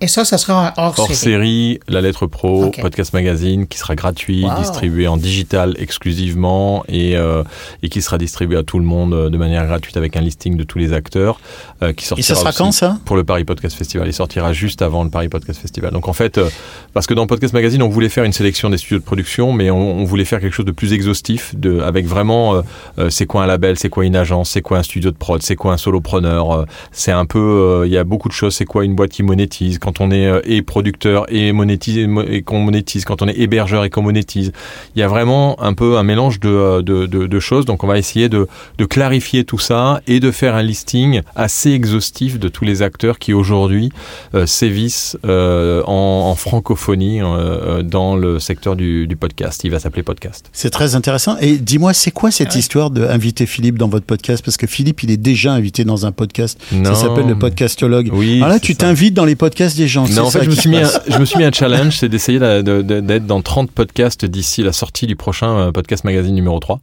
[0.00, 1.14] Et ça, ça sera un hors Hors série.
[1.16, 4.58] série, la lettre pro, podcast magazine qui sera gratuit, Wow.
[4.58, 7.42] distribué en digital exclusivement et, euh,
[7.82, 10.56] et qui sera distribué à tout le monde euh, de manière gratuite avec un listing
[10.56, 11.40] de tous les acteurs
[11.82, 12.98] euh, qui Et ça sera quand, ça?
[13.04, 14.06] pour le Paris Podcast Festival.
[14.06, 15.92] Il sortira juste avant le Paris Podcast Festival.
[15.92, 16.48] Donc en fait, euh,
[16.92, 19.70] parce que dans Podcast Magazine, on voulait faire une sélection des studios de production, mais
[19.70, 22.62] on, on voulait faire quelque chose de plus exhaustif, de, avec vraiment euh,
[22.98, 25.42] euh, c'est quoi un label, c'est quoi une agence, c'est quoi un studio de prod,
[25.42, 26.50] c'est quoi un solopreneur.
[26.52, 28.54] euh, c'est un peu, euh, il y a beaucoup de choses.
[28.54, 32.06] C'est quoi une boîte qui monétise quand on est euh, et producteur et monétise et
[32.08, 34.50] mo- et qu'on monétise, quand on est hébergeur et qu'on monétise.
[34.96, 37.64] Il y a vraiment un peu un mélange de, euh, de, de, de choses.
[37.66, 41.70] Donc on va essayer de, de clarifier tout ça et de faire un listing assez
[41.70, 43.90] exhaustif de tous les acteurs qui aujourd'hui
[44.34, 49.62] euh, sévissent euh, en, en francophonie euh, dans le secteur du, du podcast.
[49.62, 50.50] Il va s'appeler podcast.
[50.52, 51.36] C'est très intéressant.
[51.40, 54.44] Et dis-moi, c'est quoi cette histoire d'inviter Philippe dans votre podcast?
[54.44, 56.58] Parce que Philippe, il est déjà invité dans un podcast.
[56.72, 56.92] Non.
[56.92, 58.10] Ça s'appelle le podcastologue.
[58.12, 58.36] Oui.
[58.38, 60.04] Alors là, tu t'invites dans les podcasts des gens.
[60.04, 61.00] en fait, je me, suis mis un, passe.
[61.08, 64.24] je me suis mis un challenge, c'est d'essayer de- de- de- d'être dans 30 podcasts
[64.24, 66.80] d'ici la sortie du prochain euh, podcast magazine numéro 3.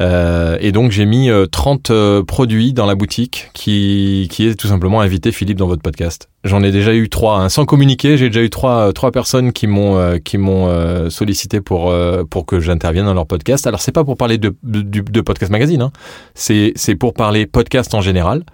[0.00, 4.54] Euh, et donc j'ai mis euh, 30 euh, produits dans la boutique qui, qui est
[4.54, 6.28] tout simplement inviter Philippe dans votre podcast.
[6.44, 7.48] J'en ai déjà eu trois, hein.
[7.48, 8.16] sans communiquer.
[8.16, 11.90] J'ai déjà eu trois, euh, trois personnes qui m'ont euh, qui m'ont euh, sollicité pour
[11.90, 13.66] euh, pour que j'intervienne dans leur podcast.
[13.66, 15.90] Alors c'est pas pour parler de de, de podcast magazine, hein.
[16.34, 18.44] c'est c'est pour parler podcast en général,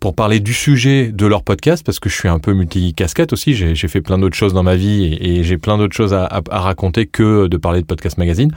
[0.00, 3.54] pour parler du sujet de leur podcast parce que je suis un peu multicasquette aussi.
[3.54, 6.42] J'ai fait plein d'autres choses dans ma vie et, j'ai plein d'autres choses à, à,
[6.50, 8.50] à raconter que de parler de podcast magazine.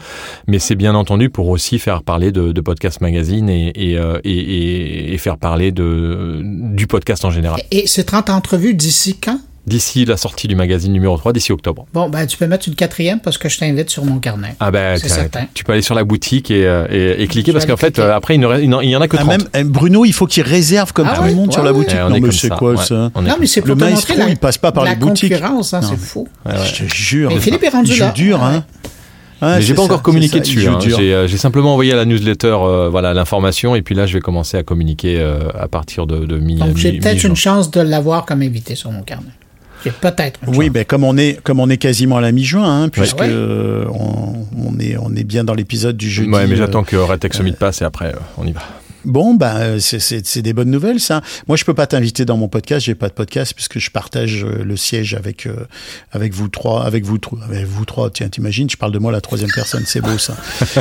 [0.48, 4.20] Mais c'est bien entendu pour aussi faire parler de, de podcast magazine et et, euh,
[4.26, 7.62] et, et- faire parler de du podcast en général.
[7.72, 8.30] Et ces 30
[8.74, 9.40] d'ici quand?
[9.66, 11.86] D'ici la sortie du magazine numéro 3, d'ici octobre.
[11.94, 14.56] Bon, ben, tu peux mettre une quatrième parce que je t'invite sur mon carnet.
[14.60, 15.46] Ah ben, C'est certain.
[15.54, 17.94] tu peux aller sur la boutique et, euh, et, et cliquer Je parce qu'en fait,
[17.94, 18.02] cliquer.
[18.02, 19.30] euh, après, il, ne reste- il n'en- il y en a que Ah, 30.
[19.40, 21.78] même, eh, Bruno, il faut qu'il réserve comme Ah tout le monde sur la ouais.
[21.78, 21.96] boutique.
[21.98, 22.84] Eh, on non, mais c'est quoi ouais.
[22.84, 23.10] ça?
[23.16, 24.96] Non, mais c'est Le pour te maestro, montrer la, il passe pas par la les
[24.98, 25.32] boutiques.
[25.32, 26.28] concurrence, hein, c'est fou.
[26.46, 26.52] Ouais.
[26.66, 27.30] Je te jure.
[27.34, 28.12] Mais Philippe est rendu là.
[28.14, 28.66] dur, hein.
[29.44, 30.68] Ouais, Mais j'ai pas ça, encore communiqué dessus.
[30.68, 30.80] hein.
[30.80, 34.14] J'ai euh, j'ai simplement envoyé à la newsletter euh, voilà l'information et puis là je
[34.14, 37.70] vais commencer à communiquer euh, à partir de, de mi Donc, j'ai peut-être une chance
[37.72, 39.28] de l'avoir comme invité sur mon carnet.
[39.84, 40.74] J'ai peut-être une Oui, chance.
[40.74, 43.28] ben comme on est comme on est quasiment à la mi-juin, hein, puisque Ouais.
[43.30, 46.30] euh, on, on est on est bien dans l'épisode du jeudi.
[46.30, 48.62] Ouais, mais euh, j'attends que Retex Summit passe et après euh, on y va.
[49.06, 51.22] Bon, ben euh, c'est- des bonnes nouvelles, ça.
[51.48, 52.86] Moi, je peux pas t'inviter dans mon podcast.
[52.86, 55.54] J'ai pas de podcast puisque je partage euh, le siège avec euh,
[56.12, 58.10] avec vous trois, avec vous trois, avec vous trois.
[58.10, 59.84] Tiens, t'imagines, je parle de moi la troisième personne.
[59.86, 60.36] C'est beau, ça.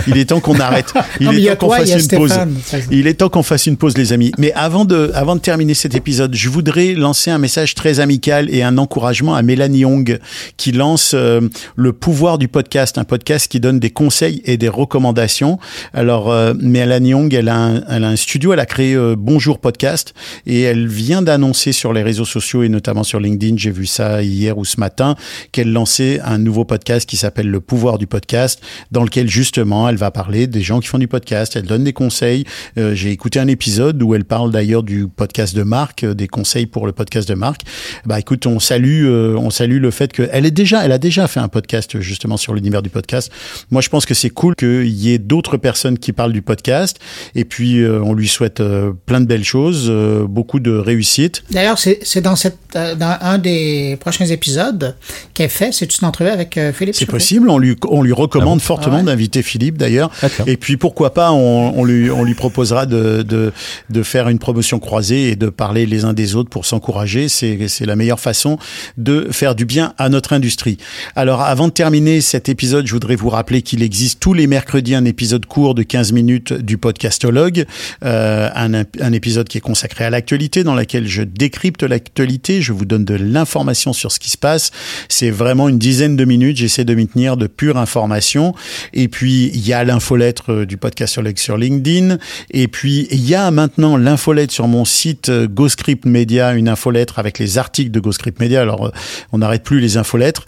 [0.07, 0.93] Il est temps qu'on arrête.
[1.20, 2.31] Il Non, est temps qu'on fasse une pause.
[2.31, 2.57] Stéphane.
[2.91, 4.33] Il est temps qu'on fasse une pause, les amis.
[4.39, 8.53] Mais avant de, avant de terminer cet épisode, je voudrais lancer un message très amical
[8.55, 10.18] et un encouragement à Mélanie Young,
[10.57, 11.41] qui lance euh,
[11.77, 15.59] le pouvoir du podcast, un podcast qui donne des conseils et des recommandations.
[15.93, 18.95] Alors, euh, Mélanie Young, elle a un, elle a un un studio, elle a créé
[18.95, 20.13] euh, Bonjour Podcast
[20.45, 24.23] et elle vient d'annoncer sur les réseaux sociaux et notamment sur LinkedIn, j'ai vu ça
[24.23, 25.17] hier ou ce matin,
[25.51, 28.61] qu'elle lançait un nouveau podcast qui s'appelle Le pouvoir du podcast,
[28.91, 31.95] dans lequel justement elle va parler des gens qui font du podcast, elle donne des
[31.95, 32.45] conseils.
[32.77, 36.29] Euh, j'ai écouté un épisode où elle parle d'ailleurs du podcast de Marc, euh, des
[36.29, 37.63] conseils pour le podcast de Marc.
[38.05, 41.41] Bah écoute, on salue, on salue le fait qu'elle est déjà, elle a déjà fait
[41.41, 43.33] un podcast justement sur l'univers du podcast.
[43.71, 46.99] Moi, je pense que c'est cool qu'il y ait d'autres personnes qui parlent du podcast.
[47.35, 51.43] Et puis, on lui souhaite euh, plein de belles choses, euh, beaucoup de réussite.
[51.51, 54.97] D'ailleurs, c'est c'est dans, cette, euh, dans un des prochains épisodes
[55.35, 57.49] qu'elle fait, c'est une entrevue avec euh, Philippe C'est possible.
[57.51, 59.05] On lui, on lui recommande Ah bon fortement Ah ouais.
[59.05, 60.11] d'inviter Philippe d'ailleurs.
[60.21, 60.49] D'accord.
[60.49, 63.53] Et puis pourquoi pas, on, on lui, on lui proposera de, de,
[63.91, 67.29] de faire une promotion croisée et de parler les uns des autres pour s'encourager.
[67.29, 68.59] C'est, c'est la meilleure façon
[68.97, 70.79] de faire du bien à notre industrie.
[71.17, 74.95] Alors, avant de terminer cet épisode, je voudrais vous rappeler qu'il existe tous les mercredis
[74.95, 77.67] un épisode court de 15 minutes du podcastologue,
[78.05, 82.72] euh, un, un épisode qui est consacré à l'actualité, dans lequel je décrypte l'actualité, je
[82.72, 84.70] vous donne de l'information sur ce qui se passe.
[85.09, 88.55] C'est vraiment une dizaine de minutes, j'essaie de m'y tenir de pure information.
[88.93, 92.18] Et puis, il y a l'infolettre euh, du podcastologue sur LinkedIn.
[92.51, 97.18] Et puis, il y a maintenant l'infolettre sur mon site euh, GoScript Media, une infolettre
[97.18, 98.62] avec les articles de GoScript Media.
[98.62, 98.90] Alors, euh,
[99.32, 100.47] on n'arrête plus les infolettres.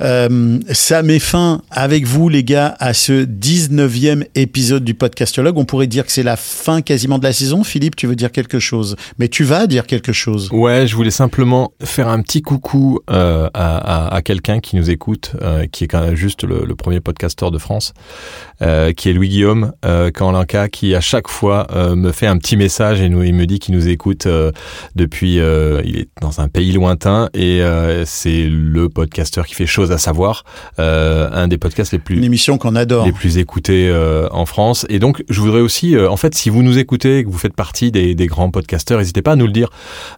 [0.00, 5.56] Euh, ça met fin avec vous, les gars, à ce 19e épisode du podcastologue.
[5.58, 7.64] On pourrait dire que c'est la fin quasiment de la saison.
[7.64, 10.48] Philippe, tu veux dire quelque chose Mais tu vas dire quelque chose.
[10.52, 13.76] Ouais, je voulais simplement faire un petit coucou euh, à,
[14.08, 17.00] à, à quelqu'un qui nous écoute, euh, qui est quand même juste le, le premier
[17.00, 17.94] podcasteur de France,
[18.62, 22.56] euh, qui est Louis Guillaume euh, Canlanca, qui à chaque fois me fait un petit
[22.56, 24.26] message et nous, il me dit qu'il nous écoute
[24.94, 27.60] depuis, il est dans un pays lointain et
[28.04, 30.44] c'est le podcasteur qui fait chose à savoir,
[30.78, 33.06] un des podcasts les plus Une émission qu'on adore.
[33.06, 33.92] les plus écoutés
[34.30, 34.86] en France.
[34.88, 37.90] Et donc, je voudrais aussi, en fait, si vous nous écoutez, que vous faites partie
[37.90, 39.70] des, grands podcasteurs, n'hésitez pas à nous le dire.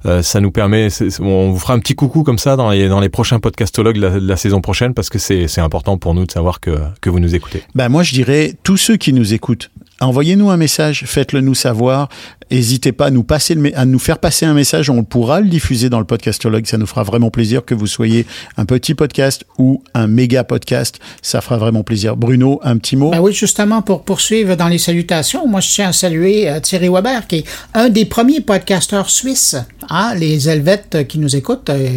[0.06, 0.88] Euh, ça nous permet,
[1.20, 4.60] on vous fera un petit coucou comme ça dans les, prochains podcastologues de la, saison
[4.60, 7.62] prochaine, parce que c'est c'est important pour nous de savoir que, que vous nous écoutez.
[7.74, 9.70] Ben moi, je dirais, tous ceux qui nous écoutent,
[10.00, 12.08] envoyez-nous un message, faites-le nous savoir.
[12.50, 15.48] N'hésitez pas à nous, passer le, à nous faire passer un message, on pourra le
[15.48, 16.66] diffuser dans le podcastologue.
[16.66, 18.26] Ça nous fera vraiment plaisir que vous soyez
[18.56, 20.98] un petit podcast ou un méga podcast.
[21.20, 22.16] Ça fera vraiment plaisir.
[22.16, 23.10] Bruno, un petit mot?
[23.10, 26.88] Ben oui, justement, pour poursuivre dans les salutations, moi, je tiens à saluer euh, Thierry
[26.88, 27.44] Weber, qui est
[27.74, 29.56] un des premiers podcasteurs suisses.
[29.90, 31.88] Hein, les Helvètes qui nous écoutent, euh,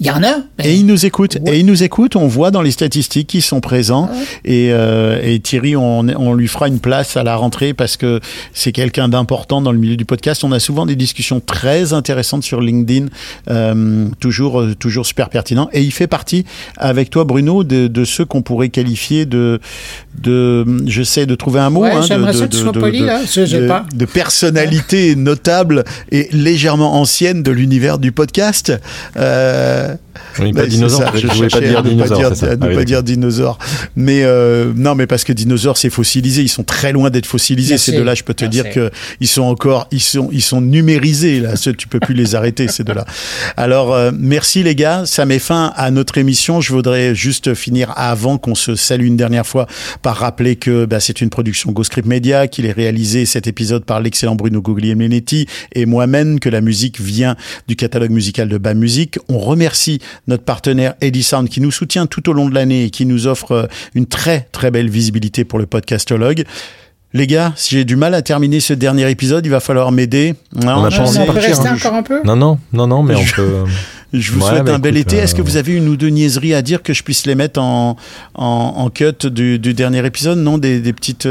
[0.00, 0.38] il y en a.
[0.56, 1.38] Ben, Et il nous écoute.
[1.42, 1.56] Ouais.
[1.56, 2.16] Et il nous écoute.
[2.16, 4.08] On voit dans les statistiques qu'ils sont présents.
[4.44, 8.20] Et, euh, et Thierry, on, on lui fera une place à la rentrée parce que
[8.52, 10.44] c'est quelqu'un d'important dans le milieu du podcast.
[10.44, 13.06] On a souvent des discussions très intéressantes sur LinkedIn,
[13.50, 15.68] euh, toujours, euh, toujours super pertinent.
[15.72, 16.44] Et il fait partie,
[16.76, 19.60] avec toi, Bruno, de, de ceux qu'on pourrait qualifier de,
[20.20, 23.20] de, j'essaie de trouver un mot, Ouais, hein, de, poli, là,
[23.66, 23.86] pas.
[23.94, 28.72] de personnalité notable et légèrement ancienne de l'univers du podcast.
[29.16, 29.94] Euh,
[30.40, 31.00] Oui, pas dinosaure.
[31.02, 32.18] ça, je je voulais pas cherchais dire ne dinosaure.
[32.18, 33.58] dire, ça à ne Ah oui, pas dire dinosaure.
[33.96, 36.42] Mais euh, non, mais parce que dinosaure, c'est fossilisé.
[36.42, 37.78] Ils sont très loin d'être fossilisés.
[37.78, 38.62] Ces deux-là, je peux te Merci.
[38.62, 38.90] dire que
[39.20, 41.54] ils sont encore, ils sont, ils sont numérisés là.
[41.56, 43.04] Tu peux plus les arrêter ces deux-là.
[43.56, 45.04] Alors, euh, merci les gars.
[45.06, 46.60] Ça met fin à notre émission.
[46.60, 49.66] Je voudrais juste finir avant qu'on se salue une dernière fois
[50.02, 54.00] par rappeler que bah, c'est une production GoScript Media, qu'il est réalisé cet épisode par
[54.00, 59.18] l'excellent Bruno Guglielminetti et moi-même, que la musique vient du catalogue musical de Bam Music.
[59.28, 63.06] On remercie notre partenaire Edisound qui nous soutient tout au long de l'année et qui
[63.06, 66.44] nous offre euh, une très très belle visibilité pour le podcastologue.
[67.14, 70.34] Les gars, si j'ai du mal à terminer ce dernier épisode, il va falloir m'aider.
[70.54, 71.74] Non, On a pas envie de partir, hein.
[71.74, 72.20] encore un peu?
[72.22, 73.52] Non, non, non, non, mais on Je- peut.
[74.12, 75.22] Je vous Ouais, souhaite bah, un bel écoute, été.
[75.22, 77.34] Est-ce que euh, vous avez une ou deux niaiseries à dire que je puisse les
[77.34, 77.96] mettre en,
[78.34, 78.44] en,
[78.76, 80.38] en cut du, du dernier épisode?
[80.38, 81.26] Non, des, des petites.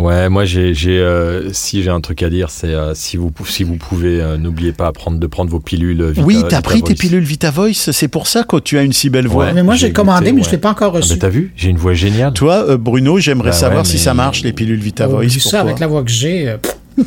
[0.00, 3.30] Ouais, moi j'ai, j'ai, euh, si j'ai un truc à dire, c'est euh, si vous,
[3.46, 6.02] si vous pouvez, euh, n'oubliez pas prendre, de prendre vos pilules.
[6.10, 7.90] Vita, oui, t'as pris tes pilules Vita Voice.
[7.92, 9.46] C'est pour ça que tu as une si belle voix.
[9.46, 9.52] Ouais.
[9.52, 10.52] Mais moi, j'ai j'ai commandé, goûté, mais je ouais.
[10.52, 11.10] l'ai pas encore Ah, reçu.
[11.14, 12.32] bah, t'as vu J'ai une voix géniale.
[12.32, 15.28] Toi, euh, Bruno, j'aimerais Bah savoir ouais, si ça marche les pilules Vita Oh, Voice.
[15.34, 15.60] pour ça, toi.
[15.60, 16.56] avec la voix que j'ai.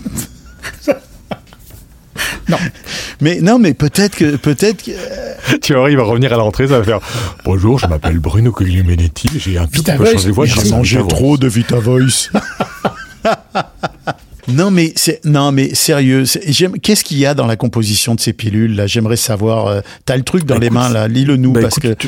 [2.52, 4.84] euh, pff, Mais non, mais peut-être que peut-être.
[4.84, 7.00] que- tu vois, il va revenir à la rentrée, ça va faire
[7.46, 10.46] Bonjour, je m'appelle Bruno Guglielminetti, j'ai un petit peu changé de voix.
[10.46, 12.30] J'ai mangé trop de Vita Voice.
[14.50, 16.26] Non mais c'est non mais sérieux,
[16.82, 18.88] qu'est-ce qu'il y a dans la composition de ces pilules là?
[18.88, 19.68] J'aimerais savoir.
[19.68, 21.96] euh, T'as le truc dans Bah, les écoute, mains là, lis-le nous bah, parce écoute,
[21.98, 22.08] que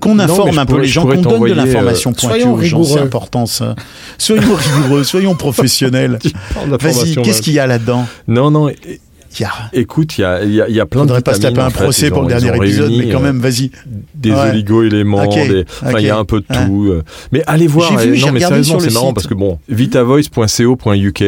[0.00, 2.42] qu'on Non, informe un peu pourrais- les gens, qu'on donne de t'envoyer, euh, l'information pointue
[2.48, 3.76] aux gens, c'est important ça.
[4.18, 6.18] Soyons rigoureux, soyons professionnels.
[6.66, 8.06] Vas-y, qu'est-ce qu'il y a là-dedans?
[8.26, 8.70] Non, non,
[9.40, 9.50] y a.
[9.72, 11.70] écoute, il y a, y, a, y a plein Faudrait de pas se taper un
[11.70, 11.82] fait.
[11.84, 13.70] procès pour le dernier épisode, mais quand euh, même, vas-y.
[14.14, 14.50] des Ouais.
[14.50, 15.64] oligo-éléments, Ok, des...
[15.82, 16.86] enfin il y a un peu de tout.
[16.90, 17.02] euh.
[17.32, 21.24] Mais allez voir, vu, euh, non mais sérieusement c'est marrant parce que bon, vitavoice.co.uk,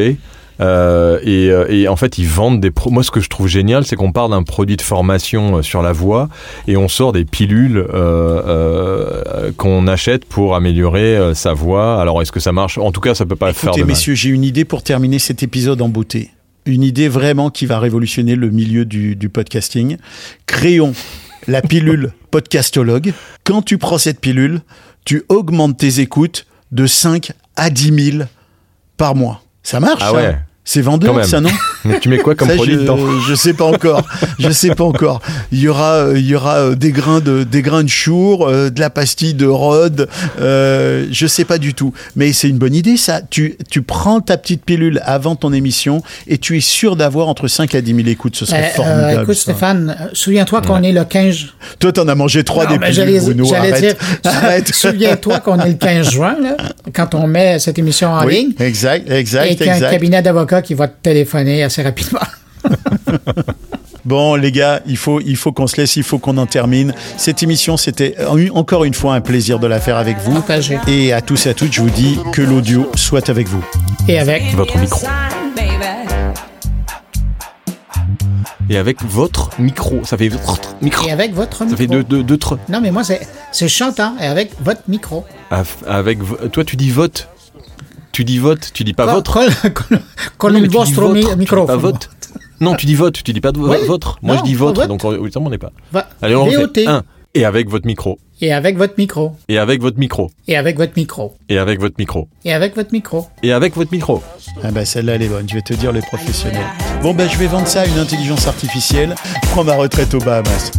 [0.63, 1.47] Euh, et,
[1.81, 2.71] et en fait, ils vendent des.
[2.71, 2.91] Pro...
[2.91, 5.93] Moi, ce que je trouve génial, c'est qu'on parle d'un produit de formation sur la
[5.93, 6.29] voix
[6.69, 11.99] et on sort des pilules euh, euh, qu'on achète pour améliorer sa voix.
[11.99, 12.77] Alors, est-ce que ça marche?
[12.77, 13.93] En tout cas, ça peut pas faire Écoutez, de mal.
[13.95, 16.29] messieurs, j'ai une idée pour terminer cet épisode en beauté.
[16.67, 19.97] Une idée vraiment qui va révolutionner le milieu du, du podcasting.
[20.47, 20.93] Créons
[21.49, 23.13] la pilule podcastologue.
[23.45, 24.61] Quand tu prends cette pilule,
[25.05, 28.25] tu augmentes tes écoutes de 5 à 10 000
[28.97, 29.43] par mois.
[29.63, 30.39] Ça marche, Ah.
[30.73, 31.51] C'est vendeur, ça, non
[31.85, 32.97] Mais tu mets quoi comme Ça, produit je, dedans
[33.29, 34.07] je sais pas encore.
[34.39, 35.21] Je sais pas encore.
[35.51, 38.47] Il y aura, euh, il y aura euh, des grains de, des grains de chour,
[38.47, 40.07] euh, de la pastille de Rhodes.
[40.41, 41.93] Euh, je sais pas du tout.
[42.15, 43.21] Mais c'est une bonne idée, ça.
[43.29, 47.49] Tu, tu prends ta petite pilule avant ton émission et tu es sûr d'avoir entre
[47.49, 48.37] 5 à 10 000 écoutes.
[48.37, 49.19] Ce serait Euh, formidable.
[49.19, 49.43] euh, écoute, ça.
[49.43, 51.47] Stéphane, souviens-toi qu'on est le 15.
[51.81, 53.45] Toi, t'en as mangé trois Non, des mais pilules, Bruno.
[53.45, 53.83] j'allais Arrête.
[53.83, 54.73] dire, Arrête.
[54.73, 56.57] souviens-toi qu'on est le 15 juin, là,
[56.95, 59.77] quand on met cette émission en Oui, ligne, exact, et exact, qu'il y a un
[59.77, 59.91] exact.
[59.91, 62.21] cabinet d'avocats qui va te téléphoner assez rapidement.
[64.07, 66.95] Bon, les gars, il faut, il faut qu'on se laisse, il faut qu'on en termine.
[67.19, 68.17] Cette émission, c'était
[68.55, 70.33] encore une fois un plaisir de la faire avec vous.
[70.33, 70.79] Partagé.
[70.89, 73.63] Et à tous et à toutes, je vous dis que l'audio soit avec vous.
[74.09, 75.07] Et avec, Votre micro.
[78.71, 80.01] Et avec votre micro.
[80.05, 81.07] Ça fait votre micro.
[81.07, 81.77] et avec votre Ça micro.
[81.77, 82.39] fait deux, deux, deux
[82.69, 83.21] Non, mais moi, c'est
[83.53, 84.15] c'est chantant.
[84.21, 85.25] Et avec votre micro.
[85.87, 86.19] Avec,
[86.53, 87.29] toi, tu dis vote.
[88.13, 89.33] Tu dis vote, tu dis pas votre.
[89.71, 89.99] con-
[90.39, 91.67] con- dis vostro microfono.
[91.67, 92.11] pas vote.
[92.61, 93.79] Non, tu dis vote, tu dis pas Oui.
[93.87, 94.19] votre.
[94.23, 94.89] Moi, Non, je dis votre, vote.
[94.89, 95.71] donc oui, ça, on n'est pas.
[95.93, 96.75] Va- Allez, on VOT.
[96.75, 97.03] fait un.
[97.35, 98.19] Et avec votre micro.
[98.41, 99.37] Et avec votre micro.
[99.49, 100.31] Et avec votre micro.
[100.49, 101.37] Et avec votre micro.
[101.49, 102.29] Et avec votre micro.
[102.43, 103.29] Et avec votre micro.
[103.45, 104.21] Et avec votre micro.
[104.65, 105.49] Ah bah celle-là, elle est bonne.
[105.49, 106.67] Je vais te dire les professionnels.
[107.03, 109.15] Bon, bah je vais vendre ça à une intelligence artificielle.
[109.53, 110.73] Prends ma retraite aux Bahamas.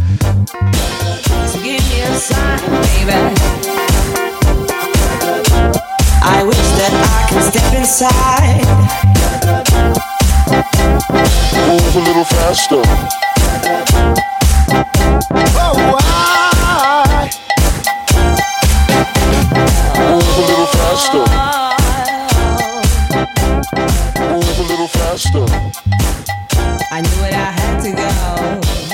[6.24, 8.62] I wish that I could step inside.
[11.66, 12.82] Move a little faster.
[15.58, 17.30] Oh, why?
[19.98, 21.24] Move a little faster.
[26.90, 28.91] I knew it, I had to go.